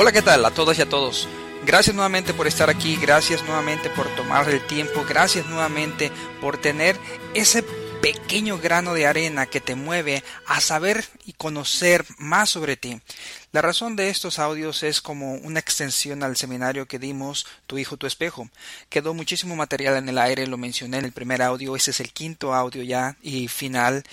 Hola, 0.00 0.12
¿qué 0.12 0.22
tal 0.22 0.44
a 0.44 0.52
todas 0.52 0.78
y 0.78 0.82
a 0.82 0.88
todos? 0.88 1.26
Gracias 1.66 1.92
nuevamente 1.92 2.32
por 2.32 2.46
estar 2.46 2.70
aquí, 2.70 2.94
gracias 3.02 3.42
nuevamente 3.42 3.90
por 3.90 4.06
tomar 4.14 4.48
el 4.48 4.64
tiempo, 4.64 5.04
gracias 5.08 5.46
nuevamente 5.46 6.12
por 6.40 6.56
tener 6.56 6.96
ese 7.34 7.64
pequeño 8.00 8.58
grano 8.58 8.94
de 8.94 9.08
arena 9.08 9.46
que 9.46 9.60
te 9.60 9.74
mueve 9.74 10.22
a 10.46 10.60
saber 10.60 11.04
y 11.26 11.32
conocer 11.32 12.04
más 12.16 12.50
sobre 12.50 12.76
ti. 12.76 13.00
La 13.50 13.60
razón 13.60 13.96
de 13.96 14.08
estos 14.08 14.38
audios 14.38 14.84
es 14.84 15.00
como 15.00 15.32
una 15.34 15.58
extensión 15.58 16.22
al 16.22 16.36
seminario 16.36 16.86
que 16.86 17.00
dimos 17.00 17.44
Tu 17.66 17.78
hijo, 17.78 17.96
tu 17.96 18.06
espejo. 18.06 18.48
Quedó 18.88 19.14
muchísimo 19.14 19.56
material 19.56 19.96
en 19.96 20.08
el 20.08 20.18
aire, 20.18 20.46
lo 20.46 20.58
mencioné 20.58 20.98
en 20.98 21.06
el 21.06 21.12
primer 21.12 21.42
audio, 21.42 21.74
ese 21.74 21.90
es 21.90 21.98
el 21.98 22.12
quinto 22.12 22.54
audio 22.54 22.84
ya 22.84 23.16
y 23.20 23.48
final, 23.48 24.04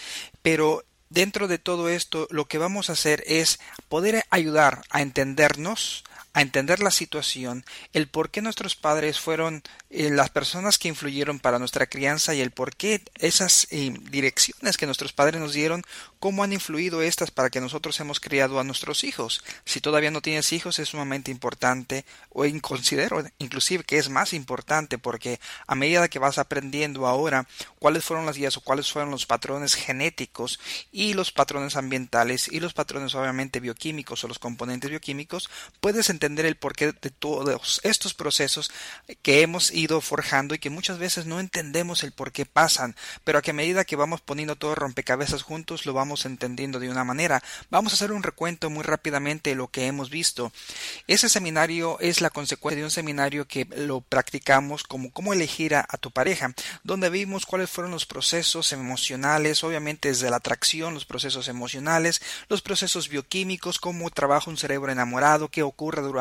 pero 0.42 0.84
dentro 1.10 1.48
de 1.48 1.58
todo 1.58 1.90
esto 1.90 2.28
lo 2.30 2.46
que 2.46 2.58
vamos 2.58 2.90
a 2.90 2.94
hacer 2.94 3.24
es 3.28 3.60
poder 3.90 4.24
ayudar 4.30 4.82
a 4.90 5.02
entendernos, 5.02 6.04
a 6.36 6.42
entender 6.42 6.84
la 6.84 6.92
situación, 6.92 7.64
el 7.94 8.10
por 8.10 8.30
qué 8.30 8.42
nuestros 8.42 8.76
padres 8.76 9.22
fueron 9.22 9.64
eh, 9.90 10.10
las 10.10 10.30
personas 10.30 10.78
que 10.78 10.90
influyeron 10.90 11.40
para 11.40 11.60
nuestra 11.60 11.88
crianza 11.88 12.36
y 12.36 12.42
el 12.42 12.52
por 12.52 12.76
qué 12.76 13.02
esas 13.20 13.68
eh, 13.72 13.94
direcciones 14.12 14.76
que 14.76 14.86
nuestros 14.86 15.14
padres 15.14 15.40
nos 15.40 15.54
dieron, 15.54 15.84
cómo 16.20 16.44
han 16.44 16.52
influido 16.52 17.02
estas 17.02 17.32
para 17.32 17.50
que 17.50 17.62
nosotros 17.62 17.98
hemos 18.02 18.20
criado 18.20 18.60
a 18.60 18.66
nuestros 18.66 19.06
hijos. 19.06 19.46
Si 19.64 19.80
todavía 19.80 20.12
no 20.12 20.22
tienes 20.22 20.52
hijos 20.52 20.78
es 20.78 20.90
sumamente 20.90 21.32
importante 21.32 22.04
o 22.32 22.44
considero 22.62 23.24
inclusive 23.40 23.86
que 23.86 23.98
es 23.98 24.10
más 24.10 24.34
importante 24.34 24.98
porque 24.98 25.40
a 25.68 25.76
medida 25.76 26.10
que 26.10 26.20
vas 26.20 26.38
aprendiendo 26.38 27.08
ahora 27.08 27.48
cuáles 27.80 28.04
fueron 28.04 28.26
las 28.26 28.36
guías 28.36 28.58
o 28.58 28.62
cuáles 28.62 28.92
fueron 28.92 29.10
los 29.10 29.26
patrones 29.26 29.76
genéticos 29.76 30.60
y 30.92 31.14
los 31.14 31.32
patrones 31.32 31.78
ambientales 31.78 32.50
y 32.52 32.60
los 32.60 32.74
patrones 32.74 33.16
obviamente 33.16 33.62
bioquímicos 33.62 34.22
o 34.26 34.28
los 34.28 34.40
componentes 34.40 34.90
bioquímicos, 34.90 35.50
puedes 35.80 36.10
entender 36.10 36.25
el 36.26 36.56
porqué 36.58 36.92
de 36.92 37.10
todos 37.12 37.80
estos 37.84 38.14
procesos 38.14 38.72
que 39.22 39.42
hemos 39.42 39.72
ido 39.72 40.02
forjando 40.02 40.56
y 40.56 40.60
que 40.60 40.70
muchas 40.70 40.98
veces 40.98 41.26
no 41.26 41.40
entendemos 41.40 42.04
el 42.04 42.12
por 42.12 42.32
qué 42.32 42.46
pasan, 42.46 42.96
pero 43.24 43.38
a 43.38 43.42
que 43.42 43.54
medida 43.54 43.86
que 43.86 43.96
vamos 43.96 44.22
poniendo 44.22 44.56
todo 44.56 44.76
rompecabezas 44.76 45.44
juntos 45.44 45.86
lo 45.86 45.94
vamos 45.94 46.26
entendiendo 46.26 46.80
de 46.80 46.90
una 46.90 47.04
manera. 47.04 47.44
Vamos 47.70 47.94
a 47.94 47.96
hacer 47.96 48.12
un 48.12 48.24
recuento 48.24 48.70
muy 48.70 48.84
rápidamente 48.84 49.52
de 49.52 49.56
lo 49.56 49.68
que 49.68 49.86
hemos 49.86 50.10
visto. 50.10 50.52
Ese 51.08 51.30
seminario 51.30 52.00
es 52.00 52.22
la 52.22 52.32
consecuencia 52.32 52.80
de 52.80 52.86
un 52.86 52.92
seminario 52.92 53.48
que 53.48 53.66
lo 53.76 54.02
practicamos 54.02 54.84
como 54.84 55.12
cómo 55.12 55.34
elegir 55.34 55.76
a, 55.76 55.86
a 55.88 55.98
tu 55.98 56.12
pareja, 56.12 56.54
donde 56.84 57.10
vimos 57.10 57.46
cuáles 57.46 57.70
fueron 57.70 57.92
los 57.92 58.06
procesos 58.06 58.74
emocionales, 58.74 59.64
obviamente 59.64 60.10
desde 60.10 60.30
la 60.30 60.38
atracción, 60.38 60.94
los 60.94 61.06
procesos 61.06 61.48
emocionales, 61.48 62.22
los 62.50 62.62
procesos 62.62 63.10
bioquímicos, 63.10 63.80
cómo 63.80 64.10
trabaja 64.10 64.50
un 64.50 64.58
cerebro 64.58 64.92
enamorado, 64.92 65.50
qué 65.50 65.62
ocurre 65.62 66.02
durante 66.02 66.15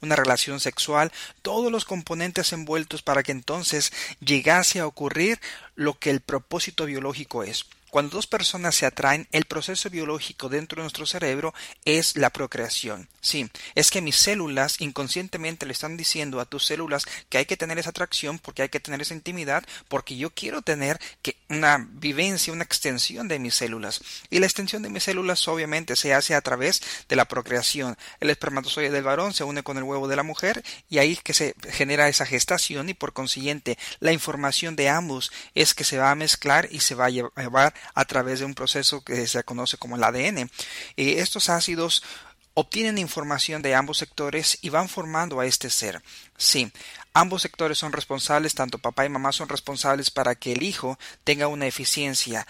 una 0.00 0.16
relación 0.16 0.60
sexual, 0.60 1.12
todos 1.42 1.70
los 1.72 1.84
componentes 1.84 2.52
envueltos 2.52 3.02
para 3.02 3.22
que 3.22 3.32
entonces 3.32 3.92
llegase 4.20 4.80
a 4.80 4.86
ocurrir 4.86 5.40
lo 5.74 5.98
que 5.98 6.10
el 6.10 6.20
propósito 6.20 6.86
biológico 6.86 7.42
es. 7.42 7.66
Cuando 7.90 8.16
dos 8.16 8.26
personas 8.26 8.74
se 8.74 8.86
atraen, 8.86 9.26
el 9.32 9.44
proceso 9.44 9.90
biológico 9.90 10.48
dentro 10.48 10.76
de 10.76 10.84
nuestro 10.84 11.06
cerebro 11.06 11.54
es 11.84 12.16
la 12.16 12.30
procreación. 12.30 13.08
Sí, 13.20 13.50
es 13.74 13.90
que 13.90 14.00
mis 14.00 14.16
células 14.16 14.80
inconscientemente 14.80 15.66
le 15.66 15.72
están 15.72 15.96
diciendo 15.96 16.40
a 16.40 16.46
tus 16.46 16.66
células 16.66 17.06
que 17.28 17.38
hay 17.38 17.46
que 17.46 17.56
tener 17.56 17.78
esa 17.78 17.90
atracción, 17.90 18.38
porque 18.38 18.62
hay 18.62 18.68
que 18.68 18.80
tener 18.80 19.00
esa 19.00 19.14
intimidad, 19.14 19.64
porque 19.88 20.16
yo 20.16 20.30
quiero 20.30 20.62
tener 20.62 21.00
que 21.22 21.36
una 21.48 21.86
vivencia, 21.90 22.52
una 22.52 22.64
extensión 22.64 23.28
de 23.28 23.38
mis 23.38 23.54
células. 23.54 24.00
Y 24.30 24.38
la 24.38 24.46
extensión 24.46 24.82
de 24.82 24.90
mis 24.90 25.04
células 25.04 25.46
obviamente 25.48 25.96
se 25.96 26.14
hace 26.14 26.34
a 26.34 26.40
través 26.40 26.82
de 27.08 27.16
la 27.16 27.26
procreación. 27.26 27.96
El 28.20 28.30
espermatozoide 28.30 28.90
del 28.90 29.04
varón 29.04 29.34
se 29.34 29.44
une 29.44 29.62
con 29.62 29.78
el 29.78 29.84
huevo 29.84 30.08
de 30.08 30.16
la 30.16 30.22
mujer 30.22 30.62
y 30.88 30.98
ahí 30.98 31.16
que 31.16 31.34
se 31.34 31.54
genera 31.70 32.08
esa 32.08 32.26
gestación 32.26 32.88
y 32.88 32.94
por 32.94 33.12
consiguiente 33.12 33.78
la 34.00 34.12
información 34.12 34.76
de 34.76 34.88
ambos 34.88 35.32
es 35.54 35.74
que 35.74 35.84
se 35.84 35.98
va 35.98 36.10
a 36.10 36.14
mezclar 36.14 36.68
y 36.70 36.80
se 36.80 36.94
va 36.94 37.06
a 37.06 37.10
llevar 37.10 37.74
a 37.94 38.04
través 38.04 38.40
de 38.40 38.44
un 38.44 38.54
proceso 38.54 39.02
que 39.02 39.26
se 39.26 39.44
conoce 39.44 39.76
como 39.76 39.96
el 39.96 40.04
ADN. 40.04 40.50
y 40.96 41.18
estos 41.18 41.48
ácidos 41.48 42.02
obtienen 42.54 42.98
información 42.98 43.62
de 43.62 43.76
ambos 43.76 43.98
sectores 43.98 44.58
y 44.62 44.68
van 44.68 44.88
formando 44.88 45.38
a 45.38 45.46
este 45.46 45.70
ser. 45.70 46.02
Sí, 46.36 46.72
ambos 47.14 47.42
sectores 47.42 47.78
son 47.78 47.92
responsables, 47.92 48.54
tanto 48.54 48.78
papá 48.78 49.06
y 49.06 49.08
mamá 49.08 49.30
son 49.30 49.48
responsables 49.48 50.10
para 50.10 50.34
que 50.34 50.52
el 50.52 50.64
hijo 50.64 50.98
tenga 51.22 51.46
una 51.46 51.66
eficiencia. 51.66 52.48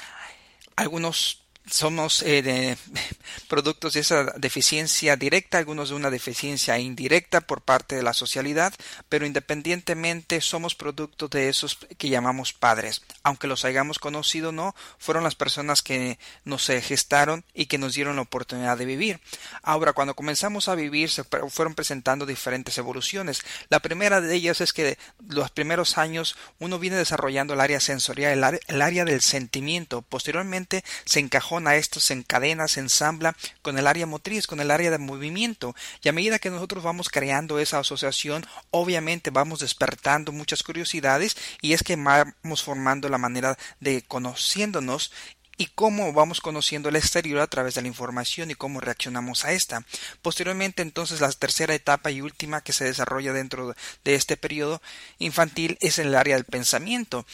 Algunos 0.77 1.48
somos 1.71 2.23
eh, 2.23 2.77
productos 3.49 3.95
de 3.95 4.01
esa 4.01 4.25
deficiencia 4.37 5.17
directa, 5.17 5.59
algunos 5.59 5.91
de 5.91 5.95
una 5.95 6.11
deficiencia 6.11 6.79
indirecta 6.79 7.41
por 7.41 7.63
parte 7.63 7.97
de 7.97 8.03
la 8.03 8.13
sociedad, 8.13 8.73
pero 9.09 9.27
independientemente 9.27 10.41
somos 10.41 10.75
producto 10.75 11.29
de 11.29 11.49
esos 11.49 11.79
que 11.97 12.09
llamamos 12.09 12.53
padres. 12.53 13.03
Aunque 13.23 13.47
los 13.47 13.65
hayamos 13.65 13.99
conocido 13.99 14.51
o 14.51 14.53
no, 14.53 14.75
fueron 14.99 15.25
las 15.25 15.35
personas 15.35 15.83
que 15.83 16.19
nos 16.45 16.67
gestaron 16.67 17.45
y 17.55 17.67
que 17.67 17.79
nos 17.79 17.95
dieron 17.95 18.17
la 18.17 18.23
oportunidad 18.23 18.79
de 18.79 18.85
vivir. 18.85 19.21
Ahora, 19.63 19.93
cuando 19.93 20.15
comenzamos 20.15 20.69
a 20.69 20.75
vivir, 20.75 21.11
se 21.11 21.25
fueron 21.25 21.75
presentando 21.75 22.27
diferentes 22.27 22.79
evoluciones. 22.79 23.43
La 23.69 23.81
primera 23.81 24.21
de 24.21 24.35
ellas 24.35 24.61
es 24.61 24.73
que 24.73 24.99
los 25.29 25.51
primeros 25.51 25.99
años 25.99 26.37
uno 26.59 26.79
viene 26.79 26.97
desarrollando 26.97 27.55
el 27.55 27.61
área 27.61 27.81
sensorial, 27.81 28.61
el 28.67 28.83
área 28.83 29.05
del 29.05 29.21
sentimiento. 29.21 30.03
Posteriormente 30.03 30.85
se 31.05 31.21
encajó 31.21 31.58
a 31.67 31.77
esto, 31.77 32.01
se 32.01 32.15
encadena, 32.15 32.69
se 32.69 32.81
ensambla 32.81 33.37
con 33.63 33.79
el 33.79 33.87
área 33.87 34.07
motriz, 34.07 34.47
con 34.47 34.61
el 34.61 34.71
área 34.71 34.91
de 34.91 34.99
movimiento. 34.99 35.75
Y 36.03 36.09
a 36.09 36.13
medida 36.13 36.39
que 36.39 36.51
nosotros 36.51 36.85
vamos 36.85 37.09
creando 37.09 37.59
esa 37.59 37.79
asociación, 37.79 38.47
obviamente 38.71 39.31
vamos 39.31 39.61
despertando 39.61 40.33
muchas 40.33 40.63
curiosidades 40.63 41.37
y 41.61 41.73
es 41.73 41.83
que 41.83 41.97
vamos 41.97 42.63
formando 42.63 43.09
la 43.09 43.19
manera 43.19 43.59
de 43.81 44.03
conociéndonos 44.03 45.13
y 45.59 45.67
cómo 45.67 46.13
vamos 46.13 46.41
conociendo 46.41 46.89
el 46.89 46.97
exterior 46.97 47.41
a 47.41 47.49
través 47.49 47.75
de 47.75 47.83
la 47.83 47.89
información 47.89 48.51
y 48.51 48.55
cómo 48.55 48.81
reaccionamos 48.81 49.45
a 49.45 49.53
esta. 49.53 49.85
Posteriormente, 50.23 50.83
entonces, 50.83 51.21
la 51.21 51.31
tercera 51.33 51.75
etapa 51.75 52.13
y 52.13 52.21
última 52.21 52.63
que 52.63 52.73
se 52.73 52.85
desarrolla 52.85 53.33
dentro 53.33 53.75
de 54.05 54.15
este 54.15 54.37
periodo 54.37 54.81
infantil 55.19 55.77
es 55.81 55.99
el 55.99 56.15
área 56.15 56.37
del 56.37 56.45
pensamiento. 56.45 57.27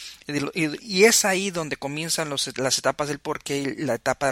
Y 0.83 1.03
es 1.03 1.23
ahí 1.23 1.51
donde 1.51 1.77
comienzan 1.77 2.31
las 2.31 2.77
etapas 2.77 3.07
del 3.07 3.19
porqué 3.19 3.57
y 3.57 3.75
la 3.75 3.93
etapa 3.93 4.31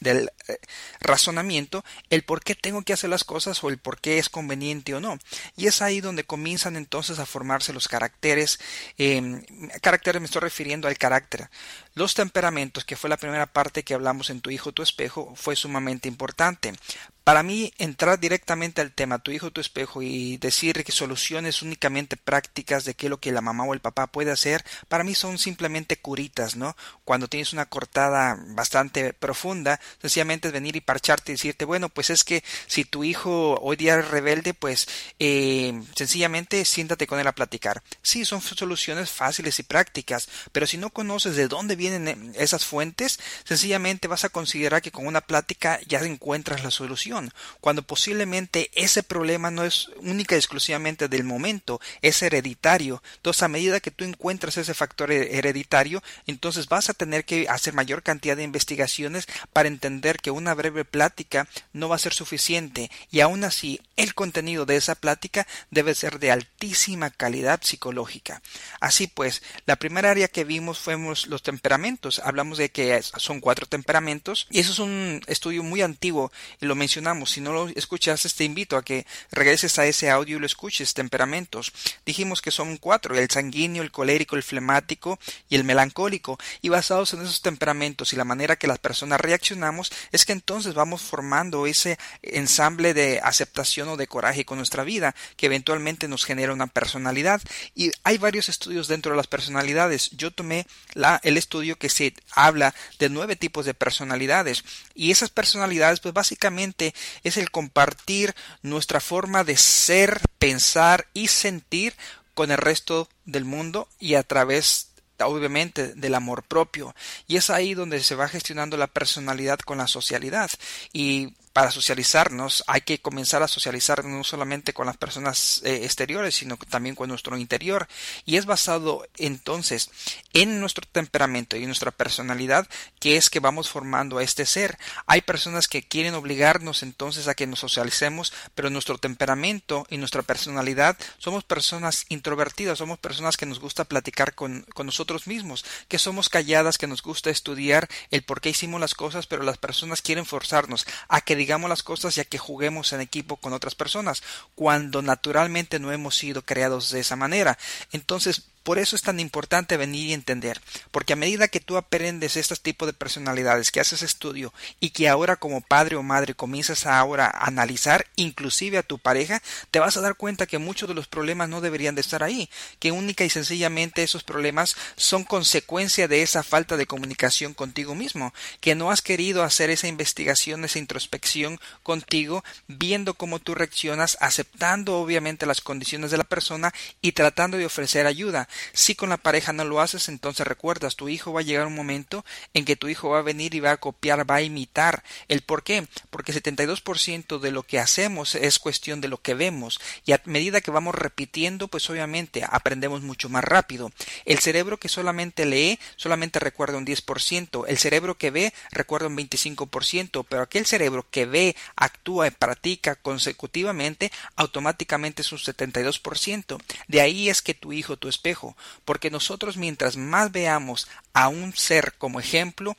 del 0.00 0.30
eh, 0.46 0.58
razonamiento, 1.00 1.84
el 2.10 2.22
por 2.22 2.42
qué 2.42 2.54
tengo 2.54 2.82
que 2.82 2.92
hacer 2.92 3.10
las 3.10 3.24
cosas 3.24 3.62
o 3.64 3.68
el 3.68 3.78
por 3.78 4.00
qué 4.00 4.18
es 4.18 4.28
conveniente 4.28 4.94
o 4.94 5.00
no. 5.00 5.18
Y 5.56 5.66
es 5.66 5.82
ahí 5.82 6.00
donde 6.00 6.22
comienzan 6.22 6.76
entonces 6.76 7.18
a 7.18 7.26
formarse 7.26 7.72
los 7.72 7.88
caracteres. 7.88 8.60
Eh, 8.96 9.44
caracteres 9.80 10.20
me 10.20 10.26
estoy 10.26 10.42
refiriendo 10.42 10.86
al 10.86 10.96
carácter. 10.98 11.50
Los 11.96 12.14
temperamentos, 12.14 12.84
que 12.84 12.96
fue 12.96 13.08
la 13.08 13.16
primera 13.16 13.46
parte 13.46 13.84
que 13.84 13.94
hablamos 13.94 14.28
en 14.30 14.40
Tu 14.40 14.50
hijo, 14.50 14.72
tu 14.72 14.82
espejo, 14.82 15.32
fue 15.36 15.54
sumamente 15.54 16.08
importante. 16.08 16.74
Para 17.24 17.42
mí, 17.42 17.72
entrar 17.78 18.20
directamente 18.20 18.82
al 18.82 18.92
tema, 18.92 19.18
tu 19.18 19.30
hijo, 19.30 19.50
tu 19.50 19.62
espejo, 19.62 20.02
y 20.02 20.36
decir 20.36 20.84
que 20.84 20.92
soluciones 20.92 21.62
únicamente 21.62 22.18
prácticas 22.18 22.84
de 22.84 22.92
qué 22.92 23.06
es 23.06 23.10
lo 23.10 23.18
que 23.18 23.32
la 23.32 23.40
mamá 23.40 23.64
o 23.64 23.72
el 23.72 23.80
papá 23.80 24.08
puede 24.08 24.30
hacer, 24.30 24.62
para 24.88 25.04
mí 25.04 25.14
son 25.14 25.38
simplemente 25.38 25.96
curitas, 25.96 26.54
¿no? 26.54 26.76
Cuando 27.06 27.26
tienes 27.26 27.54
una 27.54 27.64
cortada 27.64 28.36
bastante 28.48 29.14
profunda, 29.14 29.80
sencillamente 30.02 30.48
es 30.48 30.52
venir 30.52 30.76
y 30.76 30.82
parcharte 30.82 31.32
y 31.32 31.36
decirte, 31.36 31.64
bueno, 31.64 31.88
pues 31.88 32.10
es 32.10 32.24
que 32.24 32.44
si 32.66 32.84
tu 32.84 33.04
hijo 33.04 33.58
hoy 33.62 33.76
día 33.76 33.98
es 33.98 34.08
rebelde, 34.08 34.52
pues 34.52 34.86
eh, 35.18 35.82
sencillamente 35.96 36.62
siéntate 36.66 37.06
con 37.06 37.18
él 37.18 37.26
a 37.26 37.32
platicar. 37.32 37.82
Sí, 38.02 38.26
son 38.26 38.42
soluciones 38.42 39.10
fáciles 39.10 39.58
y 39.58 39.62
prácticas, 39.62 40.28
pero 40.52 40.66
si 40.66 40.76
no 40.76 40.90
conoces 40.90 41.36
de 41.36 41.48
dónde 41.48 41.74
vienen 41.74 42.06
eh, 42.06 42.32
esas 42.34 42.66
fuentes, 42.66 43.18
sencillamente 43.44 44.08
vas 44.08 44.26
a 44.26 44.28
considerar 44.28 44.82
que 44.82 44.92
con 44.92 45.06
una 45.06 45.22
plática 45.22 45.80
ya 45.86 46.00
encuentras 46.00 46.62
la 46.62 46.70
solución 46.70 47.13
cuando 47.60 47.82
posiblemente 47.82 48.70
ese 48.74 49.02
problema 49.02 49.50
no 49.50 49.64
es 49.64 49.88
única 49.98 50.34
y 50.34 50.38
exclusivamente 50.38 51.08
del 51.08 51.24
momento, 51.24 51.80
es 52.02 52.22
hereditario. 52.22 53.02
Entonces, 53.16 53.42
a 53.42 53.48
medida 53.48 53.80
que 53.80 53.90
tú 53.90 54.04
encuentras 54.04 54.56
ese 54.56 54.74
factor 54.74 55.12
hereditario, 55.12 56.02
entonces 56.26 56.68
vas 56.68 56.90
a 56.90 56.94
tener 56.94 57.24
que 57.24 57.46
hacer 57.48 57.74
mayor 57.74 58.02
cantidad 58.02 58.36
de 58.36 58.42
investigaciones 58.42 59.26
para 59.52 59.68
entender 59.68 60.18
que 60.18 60.30
una 60.30 60.54
breve 60.54 60.84
plática 60.84 61.48
no 61.72 61.88
va 61.88 61.96
a 61.96 62.00
ser 62.00 62.12
suficiente 62.12 62.90
y 63.10 63.20
aún 63.20 63.44
así 63.44 63.80
el 63.96 64.14
contenido 64.14 64.66
de 64.66 64.76
esa 64.76 64.94
plática 64.94 65.46
debe 65.70 65.94
ser 65.94 66.18
de 66.18 66.30
altísima 66.30 67.10
calidad 67.10 67.60
psicológica. 67.62 68.42
Así 68.80 69.06
pues, 69.06 69.42
la 69.66 69.76
primera 69.76 70.10
área 70.10 70.28
que 70.28 70.44
vimos 70.44 70.78
fuimos 70.78 71.26
los 71.26 71.42
temperamentos. 71.42 72.20
Hablamos 72.24 72.58
de 72.58 72.70
que 72.70 73.00
son 73.02 73.40
cuatro 73.40 73.66
temperamentos 73.66 74.46
y 74.50 74.60
eso 74.60 74.72
es 74.72 74.78
un 74.78 75.20
estudio 75.26 75.62
muy 75.62 75.82
antiguo 75.82 76.32
y 76.60 76.66
lo 76.66 76.74
mencioné 76.74 77.03
Si 77.26 77.40
no 77.40 77.52
lo 77.52 77.68
escuchaste, 77.68 78.28
te 78.30 78.44
invito 78.44 78.76
a 78.76 78.82
que 78.82 79.06
regreses 79.30 79.78
a 79.78 79.86
ese 79.86 80.10
audio 80.10 80.36
y 80.36 80.40
lo 80.40 80.46
escuches. 80.46 80.94
Temperamentos. 80.94 81.72
Dijimos 82.06 82.40
que 82.40 82.50
son 82.50 82.78
cuatro, 82.78 83.16
el 83.16 83.30
sanguíneo, 83.30 83.82
el 83.82 83.90
colérico, 83.90 84.36
el 84.36 84.42
flemático 84.42 85.18
y 85.48 85.56
el 85.56 85.64
melancólico. 85.64 86.38
Y 86.62 86.70
basados 86.70 87.12
en 87.12 87.22
esos 87.22 87.42
temperamentos 87.42 88.12
y 88.12 88.16
la 88.16 88.24
manera 88.24 88.56
que 88.56 88.66
las 88.66 88.78
personas 88.78 89.20
reaccionamos, 89.20 89.92
es 90.12 90.24
que 90.24 90.32
entonces 90.32 90.74
vamos 90.74 91.02
formando 91.02 91.66
ese 91.66 91.98
ensamble 92.22 92.94
de 92.94 93.20
aceptación 93.22 93.88
o 93.88 93.96
de 93.96 94.06
coraje 94.06 94.44
con 94.44 94.58
nuestra 94.58 94.84
vida, 94.84 95.14
que 95.36 95.46
eventualmente 95.46 96.08
nos 96.08 96.24
genera 96.24 96.52
una 96.52 96.66
personalidad. 96.66 97.42
Y 97.74 97.90
hay 98.02 98.18
varios 98.18 98.48
estudios 98.48 98.88
dentro 98.88 99.12
de 99.12 99.16
las 99.16 99.26
personalidades. 99.26 100.10
Yo 100.12 100.30
tomé 100.30 100.66
la, 100.94 101.20
el 101.22 101.36
estudio 101.36 101.76
que 101.76 101.88
se 101.88 102.14
habla 102.32 102.74
de 102.98 103.08
nueve 103.10 103.36
tipos 103.36 103.66
de 103.66 103.74
personalidades. 103.74 104.64
Y 104.94 105.10
esas 105.10 105.30
personalidades, 105.30 106.00
pues 106.00 106.14
básicamente 106.14 106.93
es 107.22 107.36
el 107.36 107.50
compartir 107.50 108.34
nuestra 108.62 109.00
forma 109.00 109.44
de 109.44 109.56
ser, 109.56 110.20
pensar 110.38 111.06
y 111.14 111.28
sentir 111.28 111.94
con 112.34 112.50
el 112.50 112.58
resto 112.58 113.08
del 113.24 113.44
mundo 113.44 113.88
y 113.98 114.14
a 114.14 114.22
través 114.22 114.90
obviamente 115.20 115.94
del 115.94 116.14
amor 116.14 116.42
propio. 116.42 116.94
Y 117.26 117.36
es 117.36 117.50
ahí 117.50 117.74
donde 117.74 118.02
se 118.02 118.14
va 118.14 118.28
gestionando 118.28 118.76
la 118.76 118.88
personalidad 118.88 119.58
con 119.58 119.78
la 119.78 119.86
socialidad. 119.86 120.50
Y 120.92 121.34
para 121.54 121.70
socializarnos 121.70 122.64
hay 122.66 122.80
que 122.80 123.00
comenzar 123.00 123.44
a 123.44 123.48
socializar 123.48 124.04
no 124.04 124.24
solamente 124.24 124.74
con 124.74 124.86
las 124.86 124.96
personas 124.96 125.62
eh, 125.64 125.84
exteriores, 125.84 126.34
sino 126.34 126.56
también 126.68 126.96
con 126.96 127.08
nuestro 127.08 127.38
interior. 127.38 127.86
Y 128.26 128.36
es 128.36 128.44
basado 128.44 129.06
entonces 129.16 129.88
en 130.32 130.58
nuestro 130.58 130.84
temperamento 130.90 131.56
y 131.56 131.64
nuestra 131.64 131.92
personalidad 131.92 132.68
que 132.98 133.16
es 133.16 133.30
que 133.30 133.38
vamos 133.38 133.70
formando 133.70 134.18
a 134.18 134.24
este 134.24 134.46
ser. 134.46 134.76
Hay 135.06 135.20
personas 135.20 135.68
que 135.68 135.84
quieren 135.84 136.14
obligarnos 136.14 136.82
entonces 136.82 137.28
a 137.28 137.34
que 137.34 137.46
nos 137.46 137.60
socialicemos, 137.60 138.32
pero 138.56 138.68
nuestro 138.68 138.98
temperamento 138.98 139.86
y 139.90 139.96
nuestra 139.96 140.22
personalidad 140.22 140.98
somos 141.18 141.44
personas 141.44 142.06
introvertidas, 142.08 142.78
somos 142.78 142.98
personas 142.98 143.36
que 143.36 143.46
nos 143.46 143.60
gusta 143.60 143.84
platicar 143.84 144.34
con, 144.34 144.66
con 144.74 144.86
nosotros 144.86 145.28
mismos, 145.28 145.64
que 145.86 146.00
somos 146.00 146.28
calladas, 146.28 146.78
que 146.78 146.88
nos 146.88 147.00
gusta 147.00 147.30
estudiar 147.30 147.88
el 148.10 148.24
por 148.24 148.40
qué 148.40 148.50
hicimos 148.50 148.80
las 148.80 148.94
cosas, 148.94 149.28
pero 149.28 149.44
las 149.44 149.58
personas 149.58 150.02
quieren 150.02 150.26
forzarnos 150.26 150.84
a 151.08 151.20
que 151.20 151.43
digamos 151.44 151.68
las 151.68 151.82
cosas 151.82 152.14
ya 152.14 152.24
que 152.24 152.38
juguemos 152.38 152.94
en 152.94 153.02
equipo 153.02 153.36
con 153.36 153.52
otras 153.52 153.74
personas, 153.74 154.22
cuando 154.54 155.02
naturalmente 155.02 155.78
no 155.78 155.92
hemos 155.92 156.16
sido 156.16 156.40
creados 156.40 156.90
de 156.90 157.00
esa 157.00 157.16
manera. 157.16 157.58
Entonces, 157.92 158.46
por 158.64 158.78
eso 158.78 158.96
es 158.96 159.02
tan 159.02 159.20
importante 159.20 159.76
venir 159.76 160.08
y 160.08 160.12
entender, 160.12 160.60
porque 160.90 161.12
a 161.12 161.16
medida 161.16 161.48
que 161.48 161.60
tú 161.60 161.76
aprendes 161.76 162.36
este 162.36 162.56
tipo 162.56 162.86
de 162.86 162.92
personalidades, 162.92 163.70
que 163.70 163.80
haces 163.80 164.02
estudio 164.02 164.52
y 164.80 164.90
que 164.90 165.08
ahora 165.08 165.36
como 165.36 165.60
padre 165.60 165.96
o 165.96 166.02
madre 166.02 166.34
comienzas 166.34 166.86
ahora 166.86 167.26
a 167.26 167.46
analizar 167.46 168.06
inclusive 168.16 168.78
a 168.78 168.82
tu 168.82 168.98
pareja, 168.98 169.42
te 169.70 169.78
vas 169.78 169.96
a 169.96 170.00
dar 170.00 170.16
cuenta 170.16 170.46
que 170.46 170.58
muchos 170.58 170.88
de 170.88 170.94
los 170.94 171.06
problemas 171.06 171.48
no 171.48 171.60
deberían 171.60 171.94
de 171.94 172.00
estar 172.00 172.22
ahí, 172.22 172.50
que 172.78 172.90
única 172.90 173.24
y 173.24 173.30
sencillamente 173.30 174.02
esos 174.02 174.24
problemas 174.24 174.76
son 174.96 175.24
consecuencia 175.24 176.08
de 176.08 176.22
esa 176.22 176.42
falta 176.42 176.76
de 176.76 176.86
comunicación 176.86 177.54
contigo 177.54 177.94
mismo, 177.94 178.32
que 178.60 178.74
no 178.74 178.90
has 178.90 179.02
querido 179.02 179.42
hacer 179.42 179.70
esa 179.70 179.88
investigación, 179.88 180.64
esa 180.64 180.78
introspección 180.78 181.60
contigo, 181.82 182.42
viendo 182.66 183.14
cómo 183.14 183.38
tú 183.38 183.54
reaccionas, 183.54 184.16
aceptando 184.20 184.98
obviamente 184.98 185.46
las 185.46 185.60
condiciones 185.60 186.10
de 186.10 186.16
la 186.18 186.24
persona 186.24 186.72
y 187.02 187.12
tratando 187.12 187.58
de 187.58 187.66
ofrecer 187.66 188.06
ayuda. 188.06 188.48
Si 188.72 188.94
con 188.94 189.08
la 189.08 189.16
pareja 189.16 189.52
no 189.52 189.64
lo 189.64 189.80
haces, 189.80 190.08
entonces 190.08 190.46
recuerdas, 190.46 190.96
tu 190.96 191.08
hijo 191.08 191.32
va 191.32 191.40
a 191.40 191.44
llegar 191.44 191.66
un 191.66 191.74
momento 191.74 192.24
en 192.52 192.64
que 192.64 192.76
tu 192.76 192.88
hijo 192.88 193.10
va 193.10 193.18
a 193.18 193.22
venir 193.22 193.54
y 193.54 193.60
va 193.60 193.72
a 193.72 193.76
copiar, 193.76 194.28
va 194.28 194.36
a 194.36 194.42
imitar. 194.42 195.02
¿El 195.28 195.42
por 195.42 195.62
qué? 195.62 195.86
Porque 196.10 196.32
72% 196.32 197.38
de 197.38 197.50
lo 197.50 197.62
que 197.62 197.78
hacemos 197.78 198.34
es 198.34 198.58
cuestión 198.58 199.00
de 199.00 199.08
lo 199.08 199.20
que 199.20 199.34
vemos 199.34 199.80
y 200.04 200.12
a 200.12 200.20
medida 200.24 200.60
que 200.60 200.70
vamos 200.70 200.94
repitiendo, 200.94 201.68
pues 201.68 201.88
obviamente 201.90 202.44
aprendemos 202.48 203.02
mucho 203.02 203.28
más 203.28 203.44
rápido. 203.44 203.92
El 204.24 204.38
cerebro 204.38 204.78
que 204.78 204.88
solamente 204.88 205.46
lee 205.46 205.78
solamente 205.96 206.38
recuerda 206.38 206.78
un 206.78 206.86
10%, 206.86 207.64
el 207.68 207.78
cerebro 207.78 208.16
que 208.16 208.30
ve 208.30 208.52
recuerda 208.70 209.08
un 209.08 209.16
25%, 209.16 210.26
pero 210.28 210.42
aquel 210.42 210.66
cerebro 210.66 211.06
que 211.10 211.26
ve, 211.26 211.56
actúa 211.76 212.26
y 212.26 212.30
practica 212.30 212.96
consecutivamente, 212.96 214.10
automáticamente 214.36 215.22
es 215.22 215.32
un 215.32 215.38
72%. 215.38 216.60
De 216.88 217.00
ahí 217.00 217.28
es 217.28 217.42
que 217.42 217.54
tu 217.54 217.72
hijo, 217.72 217.96
tu 217.96 218.08
espejo, 218.08 218.43
porque 218.84 219.10
nosotros 219.10 219.56
mientras 219.56 219.96
más 219.96 220.32
veamos 220.32 220.88
a 221.12 221.28
un 221.28 221.54
ser 221.54 221.94
como 221.98 222.20
ejemplo, 222.20 222.76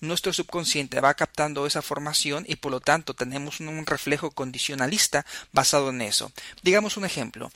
nuestro 0.00 0.32
subconsciente 0.32 1.00
va 1.00 1.14
captando 1.14 1.66
esa 1.66 1.82
formación 1.82 2.44
y 2.46 2.56
por 2.56 2.72
lo 2.72 2.80
tanto 2.80 3.14
tenemos 3.14 3.60
un 3.60 3.86
reflejo 3.86 4.30
condicionalista 4.30 5.26
basado 5.52 5.90
en 5.90 6.02
eso. 6.02 6.30
Digamos 6.62 6.96
un 6.96 7.04
ejemplo. 7.04 7.50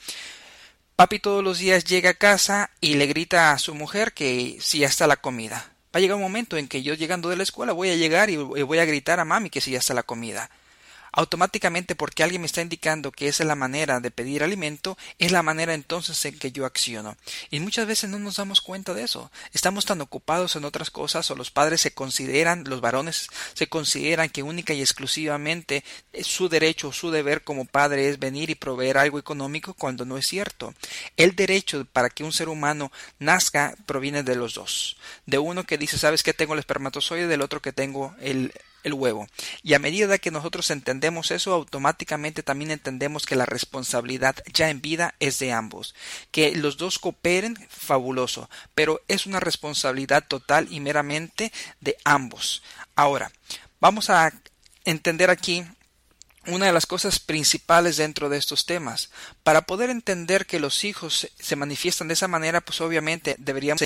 Papi 0.95 1.19
todos 1.19 1.43
los 1.43 1.57
días 1.59 1.85
llega 1.85 2.11
a 2.11 2.15
casa 2.15 2.69
y 2.81 2.95
le 2.95 3.07
grita 3.07 3.51
a 3.51 3.59
su 3.59 3.73
mujer 3.73 4.13
que 4.13 4.57
si 4.61 4.79
ya 4.79 4.87
está 4.87 5.07
la 5.07 5.17
comida. 5.17 5.71
Va 5.95 5.97
a 5.97 5.99
llegar 5.99 6.15
un 6.15 6.21
momento 6.21 6.57
en 6.57 6.67
que 6.67 6.83
yo 6.83 6.93
llegando 6.93 7.29
de 7.29 7.37
la 7.37 7.43
escuela 7.43 7.71
voy 7.71 7.89
a 7.89 7.95
llegar 7.95 8.29
y 8.29 8.37
voy 8.37 8.77
a 8.79 8.85
gritar 8.85 9.19
a 9.19 9.25
mami 9.25 9.49
que 9.49 9.61
si 9.61 9.71
ya 9.71 9.79
está 9.79 9.93
la 9.93 10.03
comida 10.03 10.49
automáticamente 11.13 11.95
porque 11.95 12.23
alguien 12.23 12.41
me 12.41 12.47
está 12.47 12.61
indicando 12.61 13.11
que 13.11 13.27
esa 13.27 13.43
es 13.43 13.47
la 13.47 13.55
manera 13.55 13.99
de 13.99 14.11
pedir 14.11 14.43
alimento, 14.43 14.97
es 15.19 15.31
la 15.31 15.43
manera 15.43 15.73
entonces 15.73 16.25
en 16.25 16.37
que 16.37 16.51
yo 16.51 16.65
acciono. 16.65 17.15
Y 17.51 17.59
muchas 17.59 17.87
veces 17.87 18.09
no 18.09 18.19
nos 18.19 18.37
damos 18.37 18.61
cuenta 18.61 18.93
de 18.93 19.03
eso. 19.03 19.31
Estamos 19.53 19.85
tan 19.85 20.01
ocupados 20.01 20.55
en 20.55 20.65
otras 20.65 20.89
cosas 20.89 21.29
o 21.29 21.35
los 21.35 21.51
padres 21.51 21.81
se 21.81 21.93
consideran, 21.93 22.63
los 22.65 22.81
varones 22.81 23.27
se 23.53 23.67
consideran 23.67 24.29
que 24.29 24.43
única 24.43 24.73
y 24.73 24.81
exclusivamente 24.81 25.83
su 26.23 26.49
derecho 26.49 26.89
o 26.89 26.93
su 26.93 27.11
deber 27.11 27.43
como 27.43 27.65
padre 27.65 28.09
es 28.09 28.17
venir 28.19 28.49
y 28.49 28.55
proveer 28.55 28.97
algo 28.97 29.19
económico 29.19 29.75
cuando 29.75 30.05
no 30.05 30.17
es 30.17 30.27
cierto. 30.27 30.73
El 31.15 31.35
derecho 31.35 31.85
para 31.85 32.09
que 32.09 32.23
un 32.23 32.33
ser 32.33 32.49
humano 32.49 32.91
nazca 33.19 33.75
proviene 33.85 34.23
de 34.23 34.35
los 34.35 34.55
dos. 34.55 34.97
De 35.27 35.37
uno 35.37 35.63
que 35.63 35.77
dice, 35.77 35.99
sabes 35.99 36.23
que 36.23 36.33
tengo 36.33 36.53
el 36.53 36.59
espermatozoide, 36.59 37.27
del 37.27 37.41
otro 37.41 37.61
que 37.61 37.71
tengo 37.71 38.15
el 38.19 38.51
el 38.83 38.93
huevo. 38.93 39.27
Y 39.61 39.73
a 39.73 39.79
medida 39.79 40.17
que 40.17 40.31
nosotros 40.31 40.69
entendemos 40.71 41.31
eso, 41.31 41.53
automáticamente 41.53 42.43
también 42.43 42.71
entendemos 42.71 43.25
que 43.25 43.35
la 43.35 43.45
responsabilidad 43.45 44.35
ya 44.53 44.69
en 44.69 44.81
vida 44.81 45.15
es 45.19 45.39
de 45.39 45.51
ambos. 45.51 45.95
Que 46.31 46.55
los 46.55 46.77
dos 46.77 46.99
cooperen, 46.99 47.57
fabuloso, 47.69 48.49
pero 48.75 49.01
es 49.07 49.25
una 49.25 49.39
responsabilidad 49.39 50.25
total 50.27 50.67
y 50.69 50.79
meramente 50.79 51.51
de 51.81 51.97
ambos. 52.03 52.63
Ahora, 52.95 53.31
vamos 53.79 54.09
a 54.09 54.31
entender 54.85 55.29
aquí 55.29 55.65
una 56.47 56.65
de 56.65 56.73
las 56.73 56.85
cosas 56.85 57.19
principales 57.19 57.97
dentro 57.97 58.29
de 58.29 58.37
estos 58.37 58.65
temas. 58.65 59.09
Para 59.43 59.61
poder 59.61 59.89
entender 59.89 60.45
que 60.45 60.59
los 60.59 60.83
hijos 60.83 61.29
se 61.39 61.55
manifiestan 61.55 62.07
de 62.07 62.15
esa 62.15 62.27
manera, 62.27 62.61
pues 62.61 62.81
obviamente 62.81 63.35
deberíamos 63.39 63.81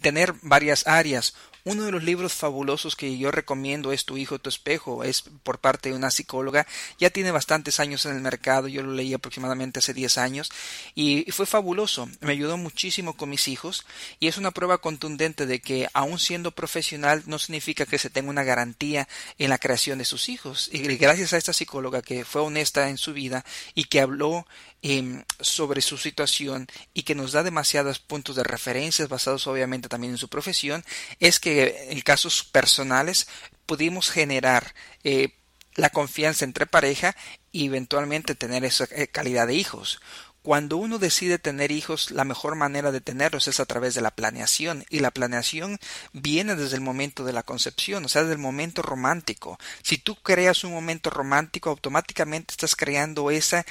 tener 0.00 0.34
varias 0.42 0.86
áreas. 0.86 1.34
Uno 1.66 1.82
de 1.82 1.90
los 1.90 2.04
libros 2.04 2.32
fabulosos 2.32 2.94
que 2.94 3.18
yo 3.18 3.32
recomiendo 3.32 3.90
es 3.90 4.04
Tu 4.04 4.16
hijo, 4.18 4.38
tu 4.38 4.48
espejo, 4.48 5.02
es 5.02 5.22
por 5.42 5.58
parte 5.58 5.88
de 5.88 5.96
una 5.96 6.12
psicóloga, 6.12 6.64
ya 7.00 7.10
tiene 7.10 7.32
bastantes 7.32 7.80
años 7.80 8.06
en 8.06 8.14
el 8.14 8.22
mercado, 8.22 8.68
yo 8.68 8.84
lo 8.84 8.92
leí 8.92 9.12
aproximadamente 9.12 9.80
hace 9.80 9.92
10 9.92 10.16
años. 10.18 10.52
Y 10.94 11.28
fue 11.32 11.44
fabuloso, 11.44 12.08
me 12.20 12.30
ayudó 12.30 12.56
muchísimo 12.56 13.16
con 13.16 13.30
mis 13.30 13.48
hijos. 13.48 13.84
Y 14.20 14.28
es 14.28 14.38
una 14.38 14.52
prueba 14.52 14.78
contundente 14.78 15.44
de 15.44 15.60
que 15.60 15.88
aun 15.92 16.20
siendo 16.20 16.52
profesional 16.52 17.24
no 17.26 17.40
significa 17.40 17.84
que 17.84 17.98
se 17.98 18.10
tenga 18.10 18.30
una 18.30 18.44
garantía 18.44 19.08
en 19.36 19.50
la 19.50 19.58
creación 19.58 19.98
de 19.98 20.04
sus 20.04 20.28
hijos. 20.28 20.70
Y 20.72 20.82
gracias 20.96 21.32
a 21.32 21.36
esta 21.36 21.52
psicóloga 21.52 22.00
que 22.00 22.24
fue 22.24 22.42
honesta 22.42 22.90
en 22.90 22.96
su 22.96 23.12
vida 23.12 23.44
y 23.74 23.86
que 23.86 24.00
habló 24.00 24.46
Em, 24.88 25.24
sobre 25.40 25.80
su 25.80 25.96
situación 25.96 26.68
y 26.94 27.02
que 27.02 27.16
nos 27.16 27.32
da 27.32 27.42
demasiados 27.42 27.98
puntos 27.98 28.36
de 28.36 28.44
referencias 28.44 29.08
basados 29.08 29.48
obviamente 29.48 29.88
también 29.88 30.12
en 30.12 30.18
su 30.18 30.28
profesión, 30.28 30.84
es 31.18 31.40
que 31.40 31.55
en 31.60 32.00
casos 32.00 32.44
personales 32.44 33.28
pudimos 33.66 34.10
generar 34.10 34.74
eh, 35.04 35.34
la 35.74 35.90
confianza 35.90 36.44
entre 36.44 36.66
pareja 36.66 37.14
y 37.52 37.66
eventualmente 37.66 38.34
tener 38.34 38.64
esa 38.64 38.86
eh, 38.90 39.08
calidad 39.08 39.46
de 39.46 39.54
hijos. 39.54 40.00
Cuando 40.46 40.76
uno 40.76 40.98
decide 40.98 41.40
tener 41.40 41.72
hijos, 41.72 42.12
la 42.12 42.22
mejor 42.22 42.54
manera 42.54 42.92
de 42.92 43.00
tenerlos 43.00 43.48
es 43.48 43.58
a 43.58 43.64
través 43.64 43.96
de 43.96 44.00
la 44.00 44.12
planeación, 44.12 44.84
y 44.90 45.00
la 45.00 45.10
planeación 45.10 45.80
viene 46.12 46.54
desde 46.54 46.76
el 46.76 46.82
momento 46.82 47.24
de 47.24 47.32
la 47.32 47.42
concepción, 47.42 48.04
o 48.04 48.08
sea, 48.08 48.22
desde 48.22 48.34
el 48.34 48.38
momento 48.38 48.80
romántico. 48.80 49.58
Si 49.82 49.98
tú 49.98 50.14
creas 50.14 50.62
un 50.62 50.72
momento 50.72 51.10
romántico, 51.10 51.70
automáticamente 51.70 52.52
estás 52.52 52.76
creando 52.76 53.32
esa 53.32 53.66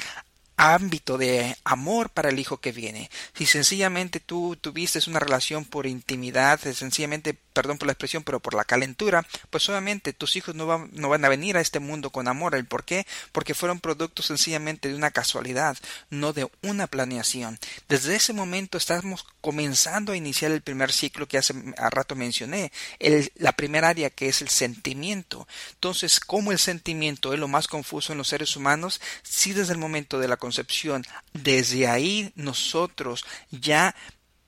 ámbito 0.57 1.17
de 1.17 1.55
amor 1.63 2.09
para 2.09 2.29
el 2.29 2.39
hijo 2.39 2.57
que 2.57 2.71
viene. 2.71 3.09
Si 3.33 3.45
sencillamente 3.45 4.19
tú 4.19 4.57
tuviste 4.59 4.99
una 5.07 5.19
relación 5.19 5.65
por 5.65 5.85
intimidad, 5.85 6.59
sencillamente, 6.59 7.33
perdón 7.53 7.77
por 7.77 7.87
la 7.87 7.93
expresión, 7.93 8.23
pero 8.23 8.39
por 8.39 8.53
la 8.53 8.63
calentura, 8.63 9.25
pues 9.49 9.67
obviamente 9.69 10.13
tus 10.13 10.35
hijos 10.35 10.55
no 10.55 10.65
van, 10.65 10.89
no 10.93 11.09
van 11.09 11.25
a 11.25 11.29
venir 11.29 11.57
a 11.57 11.61
este 11.61 11.79
mundo 11.79 12.09
con 12.09 12.27
amor. 12.27 12.55
¿El 12.55 12.65
por 12.65 12.83
qué? 12.83 13.05
Porque 13.31 13.53
fueron 13.53 13.79
productos 13.79 14.27
sencillamente 14.27 14.87
de 14.87 14.95
una 14.95 15.11
casualidad, 15.11 15.77
no 16.09 16.33
de 16.33 16.49
una 16.61 16.87
planeación. 16.87 17.59
Desde 17.89 18.15
ese 18.15 18.33
momento 18.33 18.77
estamos 18.77 19.25
comenzando 19.41 20.13
a 20.13 20.17
iniciar 20.17 20.51
el 20.51 20.61
primer 20.61 20.91
ciclo 20.91 21.27
que 21.27 21.37
hace 21.37 21.53
a 21.77 21.89
rato 21.89 22.15
mencioné, 22.15 22.71
el, 22.99 23.31
la 23.35 23.51
primera 23.51 23.89
área 23.89 24.09
que 24.09 24.27
es 24.27 24.41
el 24.41 24.49
sentimiento. 24.49 25.47
Entonces, 25.73 26.19
¿cómo 26.19 26.51
el 26.51 26.59
sentimiento 26.59 27.33
es 27.33 27.39
lo 27.39 27.47
más 27.47 27.67
confuso 27.67 28.11
en 28.11 28.17
los 28.17 28.29
seres 28.29 28.55
humanos? 28.55 29.01
Si 29.23 29.53
desde 29.53 29.73
el 29.73 29.79
momento 29.79 30.19
de 30.19 30.27
la 30.27 30.37
concepción. 30.45 31.03
Desde 31.33 31.87
ahí 31.87 32.31
nosotros 32.35 33.25
ya 33.49 33.95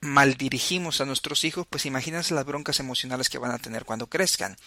maldirigimos 0.07 1.01
a 1.01 1.05
nuestros 1.05 1.43
hijos, 1.43 1.67
pues 1.69 1.85
imagínense 1.85 2.33
las 2.33 2.45
broncas 2.45 2.79
emocionales 2.79 3.29
que 3.29 3.37
van 3.37 3.51
a 3.51 3.59
tener 3.59 3.85
cuando 3.85 4.07
crezcan. 4.07 4.57